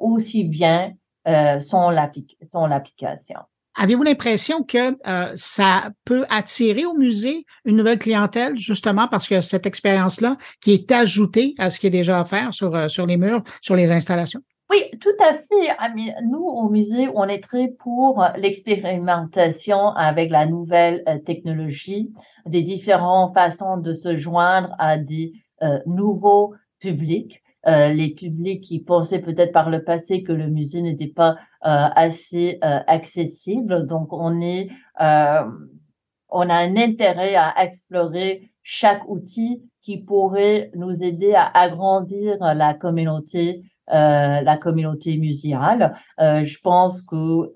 [0.00, 0.94] aussi bien
[1.60, 1.92] son,
[2.42, 3.38] son l'application.
[3.80, 9.40] Avez-vous l'impression que euh, ça peut attirer au musée une nouvelle clientèle, justement parce que
[9.40, 13.16] cette expérience-là qui est ajoutée à ce qui est déjà offert sur, euh, sur les
[13.16, 14.40] murs, sur les installations?
[14.68, 15.76] Oui, tout à fait.
[16.24, 22.10] Nous, au musée, on est très pour l'expérimentation avec la nouvelle euh, technologie,
[22.46, 25.32] des différentes façons de se joindre à des
[25.86, 27.42] nouveaux publics.
[27.68, 31.88] Euh, les publics qui pensaient peut-être par le passé que le musée n'était pas euh,
[31.94, 33.86] assez euh, accessible.
[33.86, 41.34] Donc, on est, on a un intérêt à explorer chaque outil qui pourrait nous aider
[41.34, 45.94] à agrandir la communauté la communauté muséale.
[46.18, 47.50] je pense que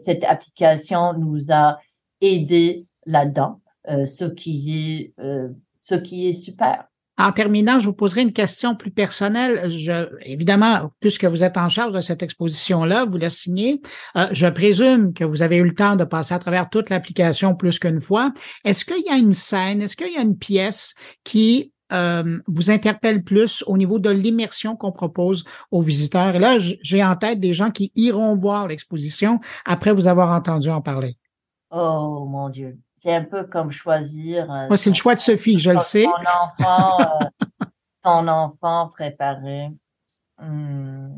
[0.00, 1.78] cette application nous a
[2.20, 5.14] aidé là-dedans, ce qui est
[5.80, 6.87] ce qui est super.
[7.18, 9.70] En terminant, je vous poserai une question plus personnelle.
[10.22, 13.82] Évidemment, puisque vous êtes en charge de cette exposition-là, vous la signez.
[14.16, 17.56] Euh, je présume que vous avez eu le temps de passer à travers toute l'application
[17.56, 18.32] plus qu'une fois.
[18.64, 20.94] Est-ce qu'il y a une scène, est-ce qu'il y a une pièce
[21.24, 26.38] qui euh, vous interpelle plus au niveau de l'immersion qu'on propose aux visiteurs?
[26.38, 30.82] Là, j'ai en tête des gens qui iront voir l'exposition après vous avoir entendu en
[30.82, 31.16] parler.
[31.70, 34.50] Oh mon Dieu, c'est un peu comme choisir.
[34.50, 36.04] Euh, c'est le choix de Sophie, je le sais.
[36.04, 37.64] Ton enfant, euh,
[38.02, 39.70] ton enfant préparé.
[40.38, 41.08] Hmm.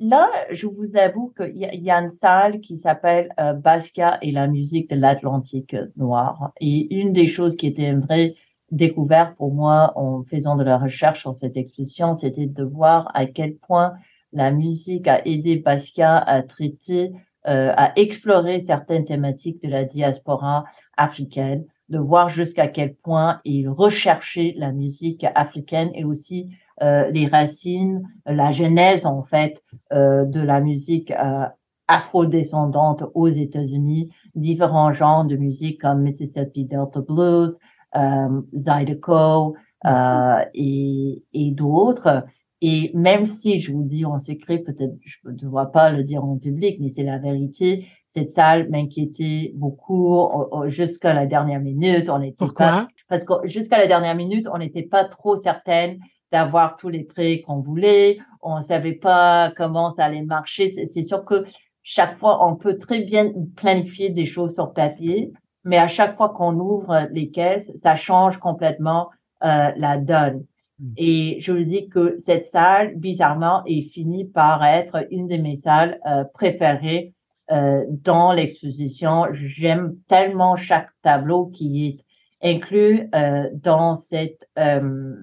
[0.00, 4.48] Là, je vous avoue qu'il y, a une salle qui s'appelle euh, Basquiat et la
[4.48, 6.52] musique de l'Atlantique noir.
[6.60, 8.34] Et une des choses qui était une vraie
[8.70, 13.26] découverte pour moi en faisant de la recherche sur cette exposition, c'était de voir à
[13.26, 13.94] quel point
[14.32, 17.12] la musique a aidé Basquiat à traiter
[17.46, 20.64] euh, à explorer certaines thématiques de la diaspora
[20.96, 26.48] africaine, de voir jusqu'à quel point il recherchait la musique africaine et aussi
[26.82, 31.44] euh, les racines, la genèse en fait euh, de la musique euh,
[31.88, 37.58] afro-descendante aux États-Unis, différents genres de musique comme Mississippi Delta Blues,
[37.96, 39.54] euh, Zydeco
[39.86, 42.24] euh, et, et d'autres.
[42.66, 46.24] Et même si je vous dis en secret, peut-être je ne dois pas le dire
[46.24, 50.30] en public, mais c'est la vérité, cette salle m'inquiétait beaucoup
[50.68, 52.08] jusqu'à la dernière minute.
[52.08, 52.88] On était Pourquoi?
[53.06, 55.98] Parce que jusqu'à la dernière minute, on n'était pas trop certaine
[56.32, 58.16] d'avoir tous les prêts qu'on voulait.
[58.40, 60.72] On ne savait pas comment ça allait marcher.
[60.90, 61.44] C'est sûr que
[61.82, 65.34] chaque fois, on peut très bien planifier des choses sur papier,
[65.64, 69.10] mais à chaque fois qu'on ouvre les caisses, ça change complètement
[69.42, 70.46] euh, la donne.
[70.84, 70.92] Mm.
[70.96, 75.56] Et je vous dis que cette salle, bizarrement, est finie par être une de mes
[75.56, 77.14] salles euh, préférées
[77.50, 79.26] euh, dans l'exposition.
[79.32, 82.04] J'aime tellement chaque tableau qui est
[82.44, 85.14] inclus euh, dans cette euh,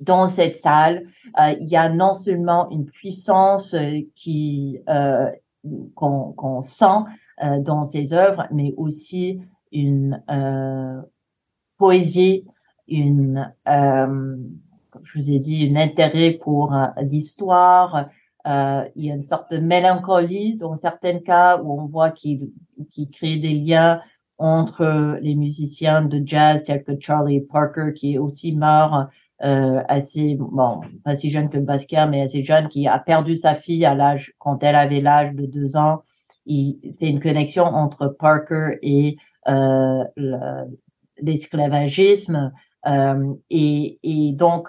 [0.00, 1.06] dans cette salle.
[1.40, 3.74] Euh, il y a non seulement une puissance
[4.14, 4.78] qui
[5.94, 7.04] qu'on qu'on sent
[7.60, 9.40] dans ces œuvres, mais aussi
[9.70, 10.22] une
[11.78, 12.44] poésie
[12.88, 14.36] une, euh,
[14.90, 18.08] comme je vous ai dit, un intérêt pour euh, l'histoire.
[18.46, 22.50] Euh, il y a une sorte de mélancolie dans certains cas où on voit qu'il
[22.92, 24.00] qu crée des liens
[24.38, 29.08] entre les musiciens de jazz tels que Charlie Parker qui est aussi mort
[29.44, 33.56] euh, assez bon pas si jeune que Basquiat mais assez jeune qui a perdu sa
[33.56, 36.02] fille à l'âge quand elle avait l'âge de deux ans
[36.46, 39.16] il fait une connexion entre Parker et
[39.48, 40.04] euh,
[41.20, 42.52] l'esclavagisme
[43.50, 44.68] et, et, donc,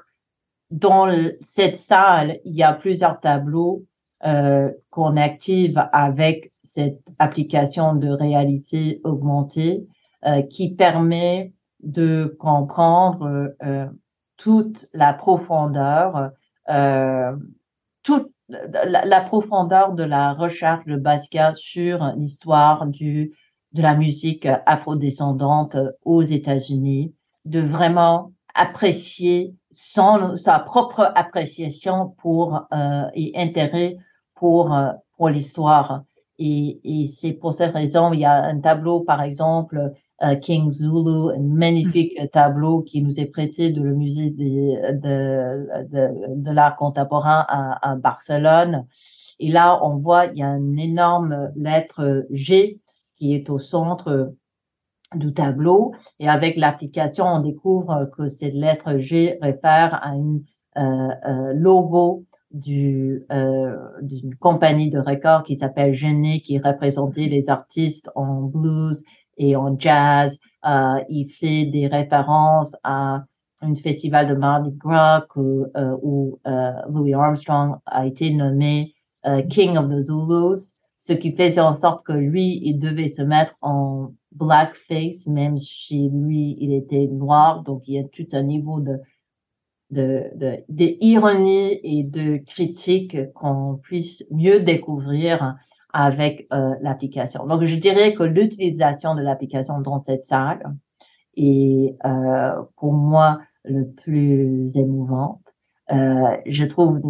[0.72, 1.08] dans
[1.42, 3.86] cette salle, il y a plusieurs tableaux
[4.26, 9.88] euh, qu'on active avec cette application de réalité augmentée
[10.26, 13.88] euh, qui permet de comprendre euh,
[14.36, 16.32] toute la profondeur,
[16.70, 17.34] euh,
[18.04, 23.34] toute la, la, profondeur de la recherche de Basquiat sur l'histoire du
[23.72, 27.14] de la musique afrodescendante aux États-Unis
[27.50, 33.98] de vraiment apprécier son, sa propre appréciation pour euh, et intérêt
[34.36, 36.04] pour euh, pour l'histoire.
[36.38, 40.72] Et, et c'est pour cette raison il y a un tableau par exemple euh, King
[40.72, 42.28] Zulu, un magnifique mm.
[42.30, 47.92] tableau qui nous est prêté de le musée de, de, de, de l'art contemporain à,
[47.92, 48.86] à, Barcelone.
[49.40, 52.80] Et là, on voit, il y a une énorme lettre G
[53.16, 54.34] qui est au centre
[55.16, 55.94] du tableau.
[56.20, 60.40] Et avec l'application, on découvre que cette lettre G réfère à un
[60.78, 67.50] euh, euh, logo du euh, d'une compagnie de records qui s'appelle Genet, qui représentait les
[67.50, 69.04] artistes en blues
[69.38, 70.38] et en jazz.
[70.66, 73.24] Euh, il fait des références à
[73.62, 78.94] un festival de Mardi Gras où, euh, où euh, Louis Armstrong a été nommé
[79.50, 83.54] King of the Zulus, ce qui faisait en sorte que lui, il devait se mettre
[83.62, 87.64] en blackface, même si lui, il était noir.
[87.64, 88.98] Donc, il y a tout un niveau de,
[89.92, 95.56] de, de, d'ironie et de critique qu'on puisse mieux découvrir
[95.94, 97.48] avec euh, l'application.
[97.48, 100.62] Donc, je dirais que l'utilisation de l'application dans cette salle
[101.36, 105.56] est euh, pour moi le plus émouvante.
[105.92, 107.02] Euh, je trouve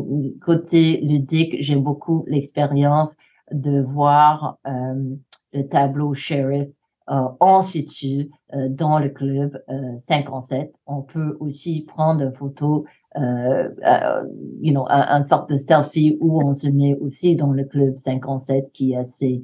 [0.42, 3.16] côté ludique, j'aime beaucoup l'expérience
[3.52, 5.16] de voir euh,
[5.52, 6.70] le tableau sheriff
[7.12, 9.58] euh, en situ euh, dans le club
[10.00, 10.60] 57.
[10.62, 12.86] Euh, On peut aussi prendre une photo,
[13.16, 18.72] you know, une sorte de selfie où on se met aussi dans le club 57
[18.72, 19.42] qui est assez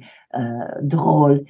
[0.82, 1.44] drôle,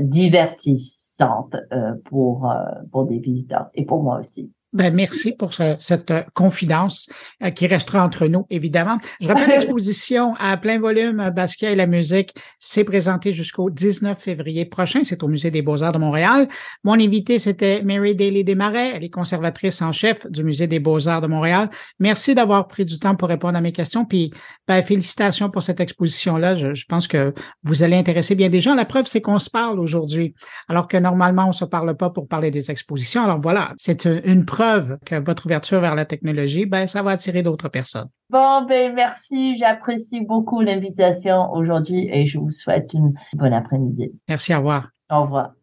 [0.00, 1.56] divertissante
[2.04, 2.52] pour
[2.92, 4.52] pour des visiteurs et pour moi aussi.
[4.76, 7.08] Ben, merci pour cette euh, confidence
[7.42, 8.98] euh, qui restera entre nous, évidemment.
[9.22, 12.34] Je rappelle l'exposition à plein volume euh, Basquiat et la musique.
[12.58, 15.00] C'est présenté jusqu'au 19 février prochain.
[15.02, 16.46] C'est au Musée des Beaux-Arts de Montréal.
[16.84, 18.92] Mon invité, c'était Mary Daly Desmarais.
[18.94, 21.70] Elle est conservatrice en chef du Musée des Beaux-Arts de Montréal.
[21.98, 24.04] Merci d'avoir pris du temps pour répondre à mes questions.
[24.04, 24.30] Puis,
[24.68, 26.54] ben, félicitations pour cette exposition-là.
[26.54, 28.74] Je, je, pense que vous allez intéresser bien des gens.
[28.74, 30.34] La preuve, c'est qu'on se parle aujourd'hui,
[30.68, 33.24] alors que normalement, on se parle pas pour parler des expositions.
[33.24, 34.65] Alors voilà, c'est une preuve
[35.04, 38.08] que votre ouverture vers la technologie, ben, ça va attirer d'autres personnes.
[38.30, 39.56] Bon, ben, merci.
[39.58, 44.12] J'apprécie beaucoup l'invitation aujourd'hui et je vous souhaite une bonne après-midi.
[44.28, 44.90] Merci, au revoir.
[45.10, 45.55] Au revoir.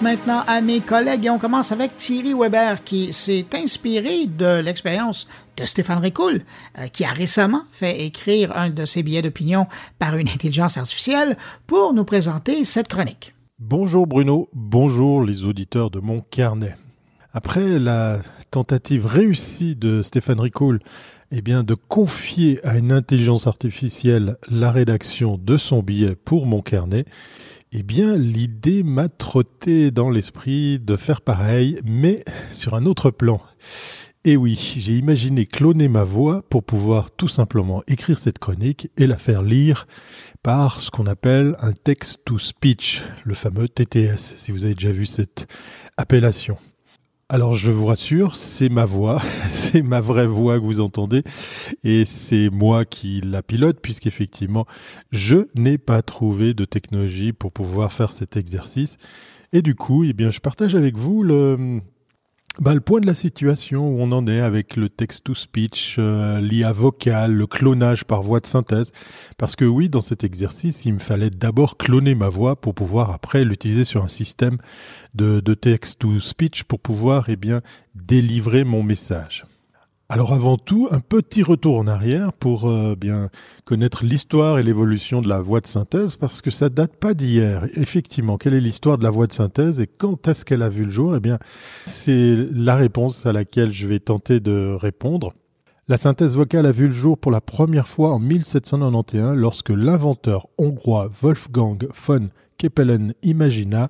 [0.00, 5.26] Maintenant à mes collègues et on commence avec Thierry Weber qui s'est inspiré de l'expérience
[5.56, 6.42] de Stéphane Ricoul,
[6.78, 9.66] euh, qui a récemment fait écrire un de ses billets d'opinion
[9.98, 13.34] par une intelligence artificielle pour nous présenter cette chronique.
[13.58, 16.76] Bonjour Bruno, bonjour les auditeurs de mon carnet.
[17.32, 18.20] Après la
[18.52, 20.78] tentative réussie de Stéphane Ricoul
[21.32, 26.60] eh bien, de confier à une intelligence artificielle la rédaction de son billet pour mon
[26.60, 27.04] carnet,
[27.72, 33.40] eh bien, l'idée m'a trotté dans l'esprit de faire pareil, mais sur un autre plan.
[34.24, 39.06] Et oui, j'ai imaginé cloner ma voix pour pouvoir tout simplement écrire cette chronique et
[39.06, 39.86] la faire lire
[40.42, 45.48] par ce qu'on appelle un text-to-speech, le fameux TTS, si vous avez déjà vu cette
[45.96, 46.56] appellation.
[47.28, 51.22] Alors je vous rassure, c'est ma voix, c'est ma vraie voix que vous entendez
[51.82, 54.66] et c'est moi qui la pilote puisqu'effectivement
[55.12, 58.98] je n'ai pas trouvé de technologie pour pouvoir faire cet exercice.
[59.54, 61.82] Et du coup, eh bien, je partage avec vous le,
[62.60, 66.72] bah, le point de la situation où on en est avec le text-to-speech, euh, l'IA
[66.72, 68.92] vocal, le clonage par voix de synthèse.
[69.38, 73.10] Parce que oui, dans cet exercice, il me fallait d'abord cloner ma voix pour pouvoir
[73.10, 74.58] après l'utiliser sur un système
[75.14, 77.62] de, de text-to-speech pour pouvoir eh bien,
[77.94, 79.44] délivrer mon message.
[80.12, 83.30] Alors avant tout, un petit retour en arrière pour euh, bien
[83.64, 87.64] connaître l'histoire et l'évolution de la voix de synthèse parce que ça date pas d'hier.
[87.76, 90.84] Effectivement, quelle est l'histoire de la voix de synthèse et quand est-ce qu'elle a vu
[90.84, 91.16] le jour?
[91.16, 91.38] Eh bien,
[91.86, 95.32] c'est la réponse à laquelle je vais tenter de répondre.
[95.88, 100.46] La synthèse vocale a vu le jour pour la première fois en 1791 lorsque l'inventeur
[100.58, 103.88] hongrois Wolfgang von Keppelen imagina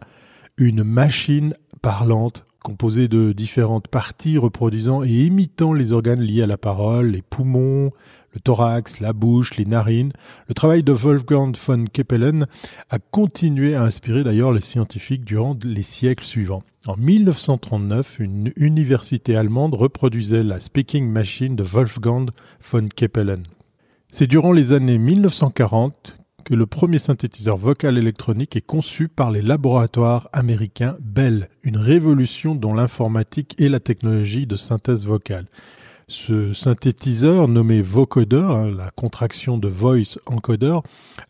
[0.56, 6.56] une machine parlante composé de différentes parties reproduisant et imitant les organes liés à la
[6.56, 7.90] parole, les poumons,
[8.32, 10.12] le thorax, la bouche, les narines.
[10.48, 12.46] Le travail de Wolfgang von Keppelen
[12.90, 16.62] a continué à inspirer d'ailleurs les scientifiques durant les siècles suivants.
[16.86, 23.44] En 1939, une université allemande reproduisait la speaking machine de Wolfgang von Keppelen.
[24.10, 26.16] C'est durant les années 1940
[26.54, 32.74] le premier synthétiseur vocal électronique est conçu par les laboratoires américains Bell, une révolution dans
[32.74, 35.46] l'informatique et la technologie de synthèse vocale.
[36.08, 40.78] Ce synthétiseur nommé vocoder, hein, la contraction de voice encoder,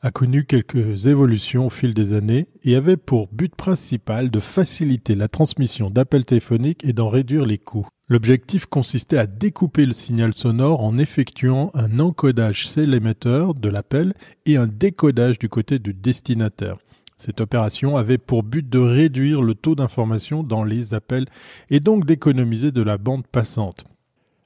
[0.01, 5.15] a connu quelques évolutions au fil des années et avait pour but principal de faciliter
[5.15, 7.87] la transmission d'appels téléphoniques et d'en réduire les coûts.
[8.13, 14.13] L'objectif consistait à découper le signal sonore en effectuant un encodage chez l'émetteur de l'appel
[14.45, 16.77] et un décodage du côté du destinataire.
[17.17, 21.25] Cette opération avait pour but de réduire le taux d'information dans les appels
[21.71, 23.87] et donc d'économiser de la bande passante.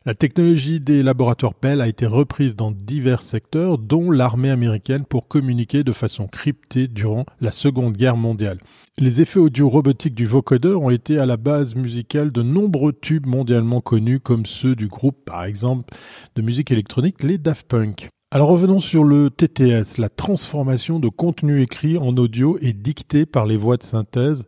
[0.06, 5.26] La technologie des laboratoires Bell a été reprise dans divers secteurs, dont l'armée américaine pour
[5.26, 8.58] communiquer de façon cryptée durant la Seconde Guerre mondiale.
[8.98, 13.26] Les effets audio robotiques du vocodeur ont été à la base musicale de nombreux tubes
[13.26, 15.92] mondialement connus comme ceux du groupe par exemple
[16.36, 18.08] de musique électronique les Daft Punk.
[18.30, 23.44] Alors revenons sur le TTS, la transformation de contenu écrit en audio et dicté par
[23.44, 24.46] les voix de synthèse.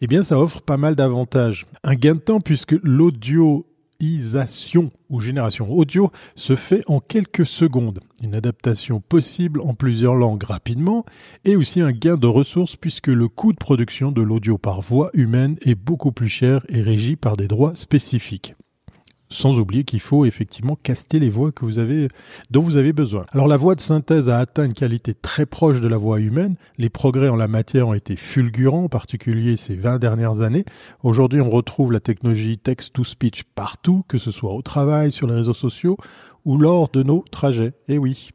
[0.00, 1.64] Eh bien ça offre pas mal d'avantages.
[1.84, 3.66] Un gain de temps puisque l'audio
[5.10, 8.00] ou génération audio se fait en quelques secondes.
[8.22, 11.04] Une adaptation possible en plusieurs langues rapidement
[11.44, 15.10] et aussi un gain de ressources puisque le coût de production de l'audio par voix
[15.14, 18.54] humaine est beaucoup plus cher et régi par des droits spécifiques.
[19.28, 22.08] Sans oublier qu'il faut effectivement caster les voix que vous avez,
[22.50, 23.24] dont vous avez besoin.
[23.32, 26.56] Alors la voix de synthèse a atteint une qualité très proche de la voix humaine.
[26.78, 30.64] Les progrès en la matière ont été fulgurants, en particulier ces 20 dernières années.
[31.02, 35.54] Aujourd'hui, on retrouve la technologie text-to-speech partout, que ce soit au travail, sur les réseaux
[35.54, 35.96] sociaux
[36.44, 37.72] ou lors de nos trajets.
[37.88, 38.30] Eh oui.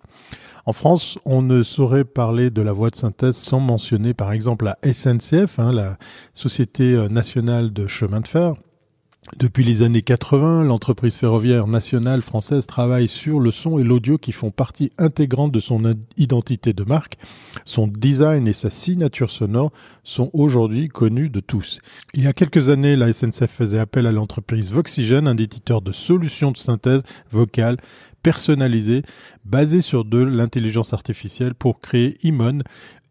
[0.66, 4.66] En France, on ne saurait parler de la voie de synthèse sans mentionner par exemple
[4.66, 5.98] la SNCF, hein, la
[6.34, 8.54] Société nationale de chemin de fer,
[9.38, 14.32] depuis les années 80, l'entreprise ferroviaire nationale française travaille sur le son et l'audio qui
[14.32, 15.82] font partie intégrante de son
[16.18, 17.18] identité de marque.
[17.66, 19.72] Son design et sa signature sonore
[20.04, 21.82] sont aujourd'hui connus de tous.
[22.14, 25.92] Il y a quelques années, la SNCF faisait appel à l'entreprise Voxygen, un éditeur de
[25.92, 27.78] solutions de synthèse vocale
[28.22, 29.02] personnalisées
[29.46, 32.60] basées sur de l'intelligence artificielle pour créer Imon,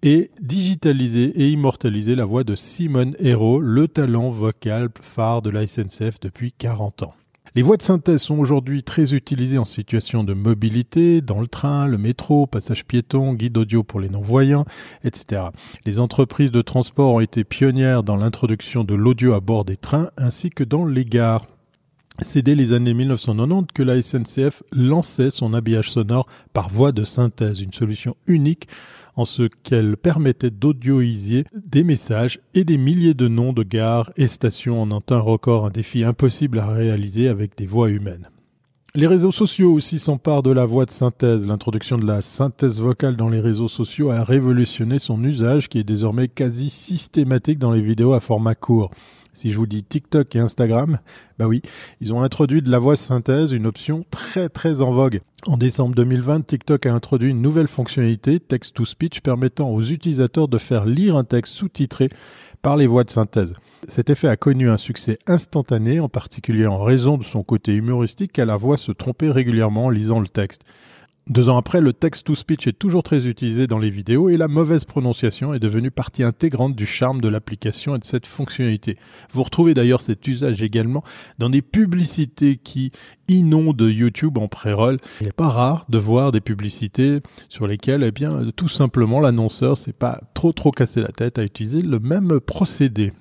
[0.03, 5.67] et digitaliser et immortaliser la voix de Simone Hérault, le talent vocal phare de la
[5.67, 7.15] SNCF depuis 40 ans.
[7.57, 11.89] Les voix de synthèse sont aujourd'hui très utilisées en situation de mobilité, dans le train,
[11.89, 14.65] le métro, passage piéton, guide audio pour les non-voyants,
[15.03, 15.47] etc.
[15.85, 20.11] Les entreprises de transport ont été pionnières dans l'introduction de l'audio à bord des trains
[20.17, 21.45] ainsi que dans les gares.
[22.23, 27.03] C'est dès les années 1990 que la SNCF lançait son habillage sonore par voix de
[27.03, 28.69] synthèse, une solution unique
[29.17, 34.29] en ce qu'elle permettait d'audioiser des messages et des milliers de noms de gares et
[34.29, 38.29] stations en un record, un défi impossible à réaliser avec des voix humaines.
[38.97, 41.47] Les réseaux sociaux aussi s'emparent de la voix de synthèse.
[41.47, 45.85] L'introduction de la synthèse vocale dans les réseaux sociaux a révolutionné son usage qui est
[45.85, 48.91] désormais quasi systématique dans les vidéos à format court.
[49.33, 50.99] Si je vous dis TikTok et Instagram,
[51.39, 51.63] bah oui,
[52.01, 55.21] ils ont introduit de la voix synthèse, une option très très en vogue.
[55.47, 60.85] En décembre 2020, TikTok a introduit une nouvelle fonctionnalité, text-to-speech, permettant aux utilisateurs de faire
[60.85, 62.11] lire un texte sous-titré
[62.61, 63.55] par les voix de synthèse.
[63.89, 68.33] Cet effet a connu un succès instantané, en particulier en raison de son côté humoristique,
[68.33, 70.65] car la voix se trompait régulièrement en lisant le texte.
[71.31, 74.85] Deux ans après, le text-to-speech est toujours très utilisé dans les vidéos et la mauvaise
[74.85, 78.99] prononciation est devenue partie intégrante du charme de l'application et de cette fonctionnalité.
[79.33, 81.05] Vous retrouvez d'ailleurs cet usage également
[81.39, 82.91] dans des publicités qui
[83.29, 84.97] inondent YouTube en pré-roll.
[85.21, 89.79] Il n'est pas rare de voir des publicités sur lesquelles, eh bien, tout simplement, l'annonceur
[89.79, 93.13] s'est pas trop trop cassé la tête à utiliser le même procédé.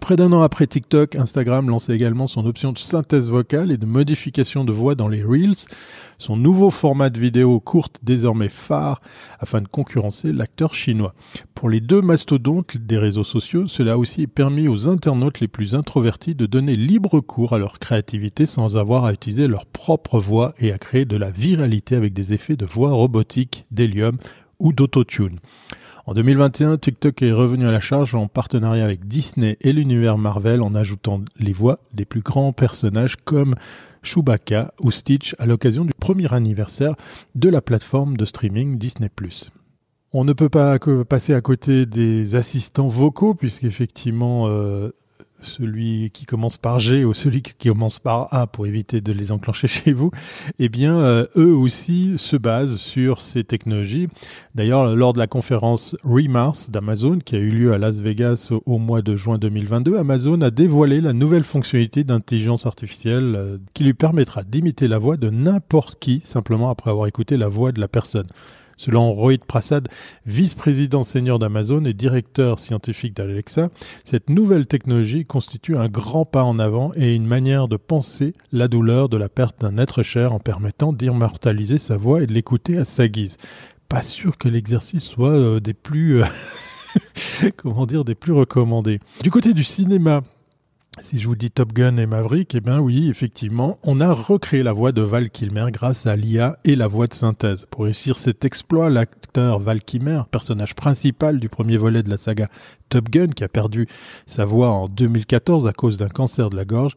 [0.00, 3.86] Près d'un an après TikTok, Instagram lançait également son option de synthèse vocale et de
[3.86, 5.66] modification de voix dans les Reels,
[6.18, 9.00] son nouveau format de vidéo courte désormais phare
[9.38, 11.14] afin de concurrencer l'acteur chinois.
[11.54, 15.74] Pour les deux mastodontes des réseaux sociaux, cela a aussi permis aux internautes les plus
[15.74, 20.54] introvertis de donner libre cours à leur créativité sans avoir à utiliser leur propre voix
[20.58, 24.18] et à créer de la viralité avec des effets de voix robotique, d'hélium
[24.58, 25.38] ou d'autotune.
[26.06, 30.60] En 2021, TikTok est revenu à la charge en partenariat avec Disney et l'univers Marvel
[30.60, 33.54] en ajoutant les voix des plus grands personnages comme
[34.02, 36.94] Chewbacca ou Stitch à l'occasion du premier anniversaire
[37.34, 39.08] de la plateforme de streaming Disney+.
[40.12, 40.78] On ne peut pas
[41.08, 44.90] passer à côté des assistants vocaux puisqu'effectivement euh,
[45.44, 49.32] celui qui commence par G ou celui qui commence par A pour éviter de les
[49.32, 50.10] enclencher chez vous,
[50.58, 54.08] eh bien, euh, eux aussi se basent sur ces technologies.
[54.54, 58.78] D'ailleurs, lors de la conférence Remars d'Amazon, qui a eu lieu à Las Vegas au,
[58.78, 63.94] mois de juin 2022, Amazon a dévoilé la nouvelle fonctionnalité d'intelligence artificielle euh, qui lui
[63.94, 67.88] permettra d'imiter la voix de n'importe qui, simplement après avoir écouté la voix de la
[67.88, 68.26] personne.
[68.84, 69.88] Selon Rohit Prasad,
[70.26, 73.70] vice-président senior d'Amazon et directeur scientifique d'Alexa,
[74.04, 78.68] cette nouvelle technologie constitue un grand pas en avant et une manière de penser la
[78.68, 82.76] douleur de la perte d'un être cher en permettant d'immortaliser sa voix et de l'écouter
[82.76, 83.38] à sa guise.
[83.88, 86.20] Pas sûr que l'exercice soit euh, des plus...
[86.20, 86.26] Euh,
[87.56, 89.00] comment dire, des plus recommandés.
[89.22, 90.20] Du côté du cinéma,
[91.00, 94.62] si je vous dis Top Gun et Maverick, eh bien oui, effectivement, on a recréé
[94.62, 97.66] la voix de Val Kilmer grâce à l'IA et la voix de synthèse.
[97.70, 102.48] Pour réussir cet exploit, l'acteur Val Kilmer, personnage principal du premier volet de la saga
[102.88, 103.88] Top Gun, qui a perdu
[104.26, 106.94] sa voix en 2014 à cause d'un cancer de la gorge,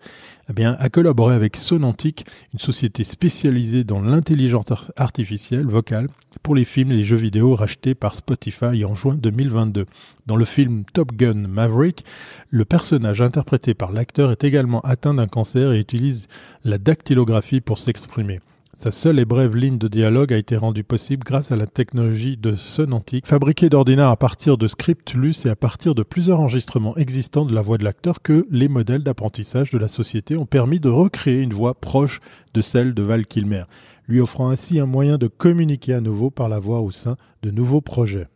[0.49, 6.07] eh bien, a collaboré avec Sonantic, une société spécialisée dans l'intelligence artificielle vocale
[6.41, 9.85] pour les films et les jeux vidéo rachetés par Spotify en juin 2022.
[10.25, 12.05] Dans le film Top Gun Maverick,
[12.49, 16.27] le personnage interprété par l'acteur est également atteint d'un cancer et utilise
[16.63, 18.39] la dactylographie pour s'exprimer.
[18.77, 22.37] Sa seule et brève ligne de dialogue a été rendue possible grâce à la technologie
[22.37, 26.95] de Sonantic, fabriquée d'ordinaire à partir de scripts lus et à partir de plusieurs enregistrements
[26.95, 30.79] existants de la voix de l'acteur que les modèles d'apprentissage de la société ont permis
[30.79, 32.19] de recréer une voix proche
[32.53, 33.63] de celle de Val Kilmer,
[34.07, 37.49] lui offrant ainsi un moyen de communiquer à nouveau par la voix au sein de
[37.49, 38.27] nouveaux projets.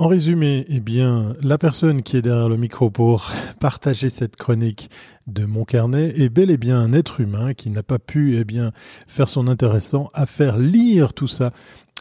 [0.00, 4.88] En résumé, eh bien, la personne qui est derrière le micro pour partager cette chronique
[5.26, 8.44] de mon carnet est bel et bien un être humain qui n'a pas pu, eh
[8.44, 8.72] bien,
[9.06, 11.52] faire son intéressant à faire lire tout ça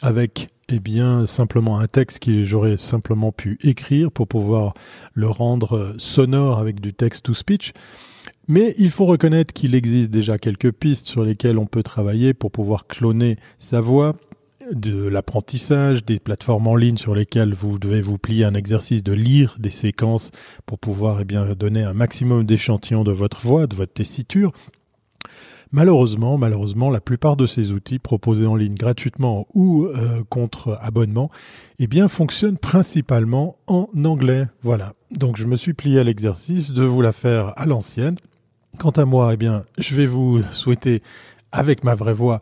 [0.01, 4.76] avec eh bien, simplement un texte que j'aurais simplement pu écrire pour pouvoir
[5.13, 7.73] le rendre sonore avec du text to speech.
[8.47, 12.49] Mais il faut reconnaître qu'il existe déjà quelques pistes sur lesquelles on peut travailler pour
[12.49, 14.15] pouvoir cloner sa voix,
[14.73, 19.14] de l'apprentissage, des plateformes en ligne sur lesquelles vous devez vous plier un exercice de
[19.14, 20.31] lire des séquences
[20.65, 24.52] pour pouvoir eh bien, donner un maximum d'échantillons de votre voix, de votre tessiture.
[25.72, 31.30] Malheureusement, malheureusement, la plupart de ces outils proposés en ligne gratuitement ou euh, contre abonnement,
[31.77, 34.48] eh bien, fonctionnent principalement en anglais.
[34.64, 34.94] Voilà.
[35.11, 38.15] Donc, je me suis plié à l'exercice de vous la faire à l'ancienne.
[38.80, 41.03] Quant à moi, eh bien, je vais vous souhaiter,
[41.52, 42.41] avec ma vraie voix,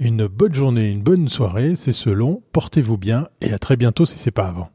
[0.00, 2.42] une bonne journée, une bonne soirée, c'est selon.
[2.52, 4.70] Portez-vous bien et à très bientôt si c'est pas avant.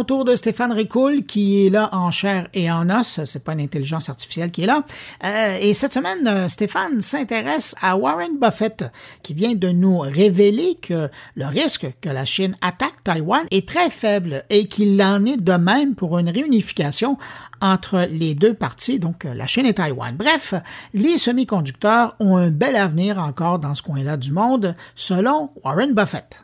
[0.00, 3.20] Autour de Stéphane Ricoul, qui est là en chair et en os.
[3.26, 4.82] C'est pas une intelligence artificielle qui est là.
[5.22, 8.86] Euh, et cette semaine, euh, Stéphane s'intéresse à Warren Buffett,
[9.22, 13.90] qui vient de nous révéler que le risque que la Chine attaque Taïwan est très
[13.90, 17.18] faible et qu'il en est de même pour une réunification
[17.60, 20.16] entre les deux parties, donc la Chine et Taïwan.
[20.16, 20.54] Bref,
[20.94, 26.42] les semi-conducteurs ont un bel avenir encore dans ce coin-là du monde, selon Warren Buffett.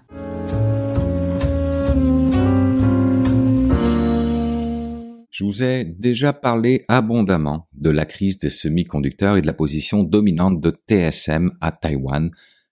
[5.39, 10.03] Je vous ai déjà parlé abondamment de la crise des semi-conducteurs et de la position
[10.03, 12.31] dominante de TSM à Taïwan,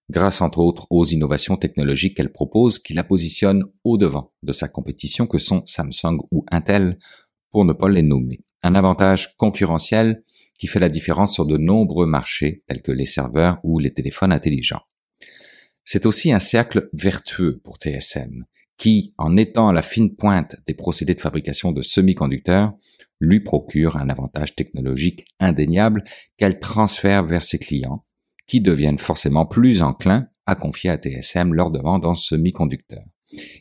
[0.08, 4.66] grâce entre autres aux innovations technologiques qu'elle propose qui la positionnent au devant de sa
[4.68, 6.98] compétition que sont Samsung ou Intel,
[7.50, 8.40] pour ne pas les nommer.
[8.62, 10.22] Un avantage concurrentiel
[10.58, 14.32] qui fait la différence sur de nombreux marchés tels que les serveurs ou les téléphones
[14.32, 14.84] intelligents.
[15.82, 20.74] C'est aussi un cercle vertueux pour TSM qui, en étant à la fine pointe des
[20.74, 22.74] procédés de fabrication de semi-conducteurs,
[23.20, 26.04] lui procure un avantage technologique indéniable
[26.36, 28.04] qu'elle transfère vers ses clients,
[28.46, 33.06] qui deviennent forcément plus enclins à confier à TSM leurs demandes en semi-conducteurs.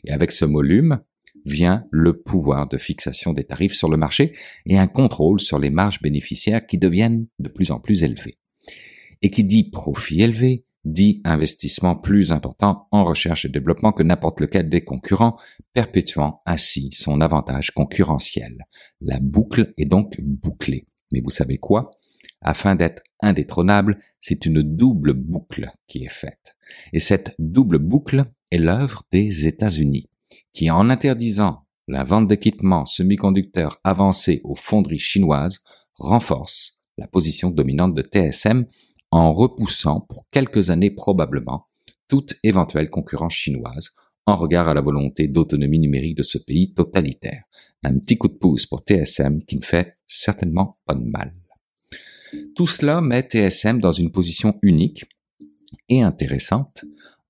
[0.04, 1.00] Et avec ce volume
[1.44, 4.34] vient le pouvoir de fixation des tarifs sur le marché
[4.66, 8.38] et un contrôle sur les marges bénéficiaires qui deviennent de plus en plus élevées.
[9.22, 14.40] Et qui dit profit élevé, dit investissement plus important en recherche et développement que n'importe
[14.40, 15.38] lequel des concurrents,
[15.72, 18.66] perpétuant ainsi son avantage concurrentiel.
[19.00, 20.86] La boucle est donc bouclée.
[21.12, 21.90] Mais vous savez quoi?
[22.40, 26.56] Afin d'être indétrônable, c'est une double boucle qui est faite.
[26.92, 30.08] Et cette double boucle est l'œuvre des États-Unis,
[30.52, 35.60] qui en interdisant la vente d'équipements semi-conducteurs avancés aux fonderies chinoises
[35.96, 38.66] renforce la position dominante de TSM
[39.14, 41.68] en repoussant pour quelques années probablement
[42.08, 43.90] toute éventuelle concurrence chinoise
[44.26, 47.44] en regard à la volonté d'autonomie numérique de ce pays totalitaire.
[47.84, 51.32] Un petit coup de pouce pour TSM qui ne fait certainement pas de mal.
[52.56, 55.04] Tout cela met TSM dans une position unique
[55.88, 56.84] et intéressante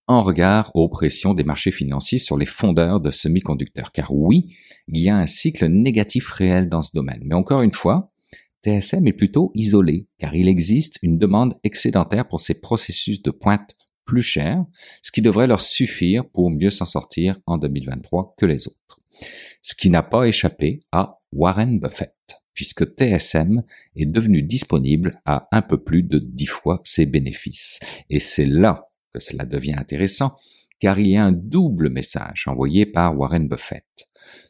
[0.07, 3.93] en regard aux pressions des marchés financiers sur les fondeurs de semi-conducteurs.
[3.93, 4.57] Car oui,
[4.89, 7.21] il y a un cycle négatif réel dans ce domaine.
[7.25, 8.14] Mais encore une fois,
[8.65, 13.77] TSM est plutôt isolé, car il existe une demande excédentaire pour ces processus de pointe
[14.05, 14.65] plus chers,
[15.03, 19.01] ce qui devrait leur suffire pour mieux s'en sortir en 2023 que les autres.
[19.63, 22.15] Ce qui n'a pas échappé à Warren Buffett,
[22.55, 23.63] puisque TSM
[23.97, 27.81] est devenu disponible à un peu plus de 10 fois ses bénéfices.
[28.11, 30.37] Et c'est là que cela devient intéressant,
[30.81, 33.85] car il y a un double message envoyé par Warren Buffett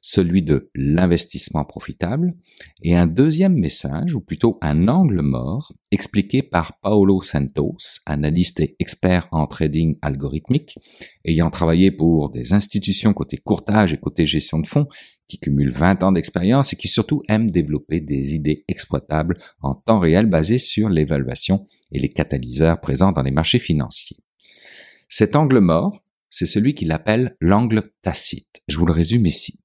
[0.00, 2.34] celui de l'investissement profitable,
[2.82, 7.76] et un deuxième message, ou plutôt un angle mort, expliqué par Paolo Santos,
[8.06, 10.76] analyste et expert en trading algorithmique,
[11.24, 14.88] ayant travaillé pour des institutions côté courtage et côté gestion de fonds,
[15.28, 19.98] qui cumulent 20 ans d'expérience et qui surtout aiment développer des idées exploitables en temps
[19.98, 24.18] réel basées sur l'évaluation et les catalyseurs présents dans les marchés financiers.
[25.08, 28.62] Cet angle mort, c'est celui qu'il appelle l'angle tacite.
[28.68, 29.63] Je vous le résume ici.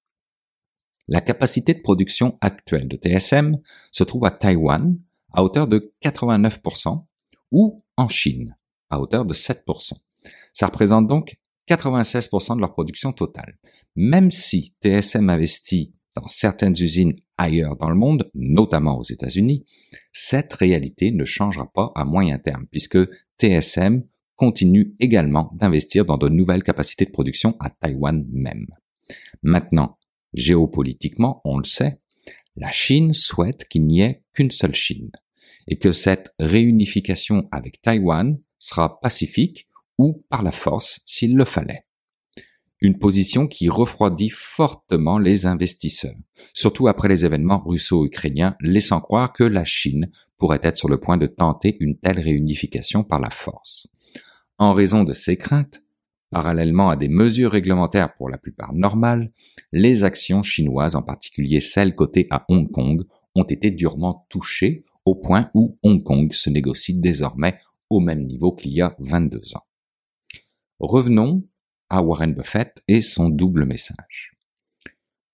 [1.12, 3.58] La capacité de production actuelle de TSM
[3.92, 4.96] se trouve à Taïwan
[5.34, 7.04] à hauteur de 89%
[7.52, 8.56] ou en Chine
[8.92, 9.94] à hauteur de 7%.
[10.54, 11.36] Ça représente donc
[11.68, 13.58] 96% de leur production totale.
[13.96, 19.66] Même si TSM investit dans certaines usines ailleurs dans le monde, notamment aux États-Unis,
[20.12, 23.00] cette réalité ne changera pas à moyen terme puisque
[23.40, 24.04] TSM
[24.36, 28.68] continue également d'investir dans de nouvelles capacités de production à Taïwan même.
[29.42, 29.98] Maintenant,
[30.34, 32.00] Géopolitiquement, on le sait,
[32.56, 35.12] la Chine souhaite qu'il n'y ait qu'une seule Chine.
[35.72, 39.68] et que cette réunification avec Taïwan sera pacifique
[40.00, 41.86] ou par la force s'il le fallait.
[42.82, 46.16] Une position qui refroidit fortement les investisseurs,
[46.54, 51.18] surtout après les événements russo-ukrainiens, laissant croire que la Chine pourrait être sur le point
[51.18, 53.88] de tenter une telle réunification par la force.
[54.58, 55.84] En raison de ces craintes,
[56.32, 59.32] parallèlement à des mesures réglementaires pour la plupart normales,
[59.72, 63.04] les actions chinoises, en particulier celles cotées à Hong Kong,
[63.36, 68.54] ont été durement touchées au point où Hong Kong se négocie désormais au même niveau
[68.54, 69.66] qu'il y a 22 ans.
[70.80, 71.48] Revenons
[71.90, 74.36] à Warren Buffett et son double message.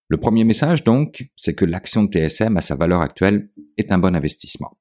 [0.07, 3.97] Le premier message, donc, c'est que l'action de TSM à sa valeur actuelle est un
[3.97, 4.77] bon investissement.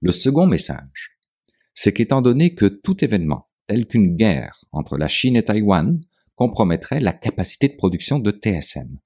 [0.00, 1.18] Le second message,
[1.72, 6.00] c'est qu'étant donné que tout événement, tel qu'une guerre entre la Chine et Taïwan,
[6.38, 8.96] compromettrait la capacité de production de TSM,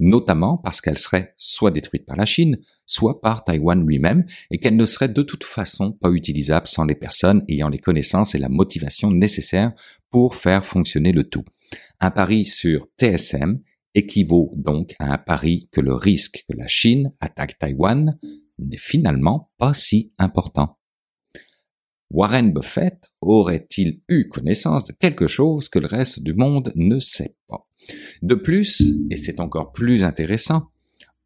[0.00, 4.74] notamment parce qu'elle serait soit détruite par la Chine, soit par Taïwan lui-même, et qu'elle
[4.74, 8.48] ne serait de toute façon pas utilisable sans les personnes ayant les connaissances et la
[8.48, 9.72] motivation nécessaires
[10.10, 11.44] pour faire fonctionner le tout.
[12.00, 13.60] Un pari sur TSM
[13.94, 18.18] équivaut donc à un pari que le risque que la Chine attaque Taïwan
[18.58, 20.79] n'est finalement pas si important.
[22.10, 27.36] Warren Buffett aurait-il eu connaissance de quelque chose que le reste du monde ne sait
[27.46, 27.66] pas?
[28.22, 30.70] De plus, et c'est encore plus intéressant,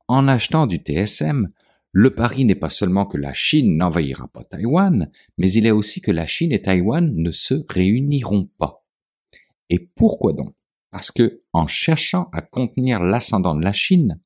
[0.09, 1.49] en achetant du TSM,
[1.93, 6.01] le pari n'est pas seulement que la Chine n'envahira pas Taïwan, mais il est aussi
[6.01, 8.85] que la Chine et Taïwan ne se réuniront pas.
[9.71, 10.55] Et pourquoi donc?
[10.91, 14.21] Parce que, en cherchant à contenir l'ascendant de la Chine,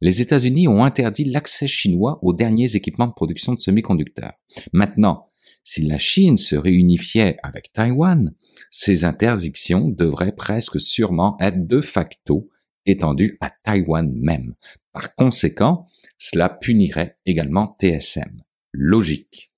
[0.00, 4.32] les États-Unis ont interdit l'accès chinois aux derniers équipements de production de semi-conducteurs.
[4.72, 5.28] Maintenant,
[5.64, 8.34] si la Chine se réunifiait avec Taïwan,
[8.70, 12.48] ces interdictions devraient presque sûrement être de facto
[12.86, 14.54] étendues à Taïwan même.
[14.92, 15.86] Par conséquent,
[16.18, 18.42] cela punirait également TSM.
[18.72, 19.52] Logique.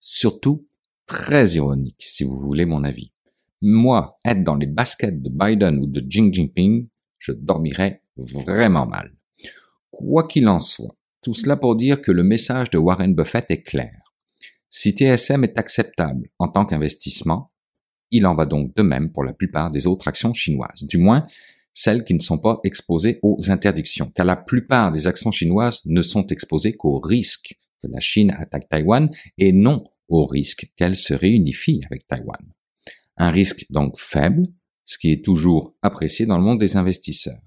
[0.00, 0.66] Surtout
[1.06, 3.12] très ironique, si vous voulez mon avis.
[3.60, 6.88] Moi, être dans les baskets de Biden ou de Xi Jinping,
[7.18, 9.14] je dormirais vraiment mal.
[9.90, 13.62] Quoi qu'il en soit, tout cela pour dire que le message de Warren Buffett est
[13.62, 14.03] clair.
[14.68, 17.52] Si TSM est acceptable en tant qu'investissement,
[18.10, 21.24] il en va donc de même pour la plupart des autres actions chinoises, du moins
[21.72, 26.02] celles qui ne sont pas exposées aux interdictions, car la plupart des actions chinoises ne
[26.02, 31.12] sont exposées qu'au risque que la Chine attaque Taïwan et non au risque qu'elle se
[31.14, 32.40] réunifie avec Taïwan.
[33.16, 34.46] Un risque donc faible,
[34.84, 37.40] ce qui est toujours apprécié dans le monde des investisseurs.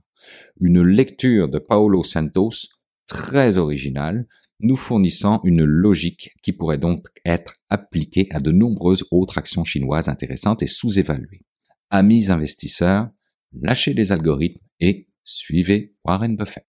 [0.59, 2.67] Une lecture de Paolo Santos
[3.07, 4.27] très originale
[4.59, 10.09] nous fournissant une logique qui pourrait donc être appliquée à de nombreuses autres actions chinoises
[10.09, 11.45] intéressantes et sous-évaluées.
[11.89, 13.09] Amis investisseurs,
[13.53, 16.65] lâchez les algorithmes et suivez Warren Buffett.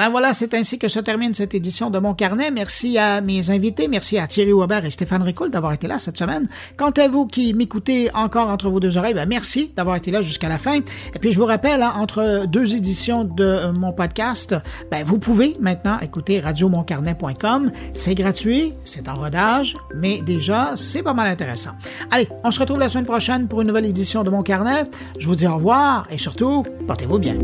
[0.00, 2.50] Ben voilà, c'est ainsi que se termine cette édition de mon carnet.
[2.50, 6.16] Merci à mes invités, merci à Thierry Weber et Stéphane Ricoul d'avoir été là cette
[6.16, 6.48] semaine.
[6.78, 10.22] Quant à vous qui m'écoutez encore entre vos deux oreilles, ben merci d'avoir été là
[10.22, 10.76] jusqu'à la fin.
[10.76, 14.56] Et puis je vous rappelle, hein, entre deux éditions de mon podcast,
[14.90, 17.70] ben, vous pouvez maintenant écouter radiomoncarnet.com.
[17.92, 21.72] C'est gratuit, c'est en rodage, mais déjà, c'est pas mal intéressant.
[22.10, 24.84] Allez, on se retrouve la semaine prochaine pour une nouvelle édition de mon carnet.
[25.18, 27.36] Je vous dis au revoir et surtout, portez-vous bien.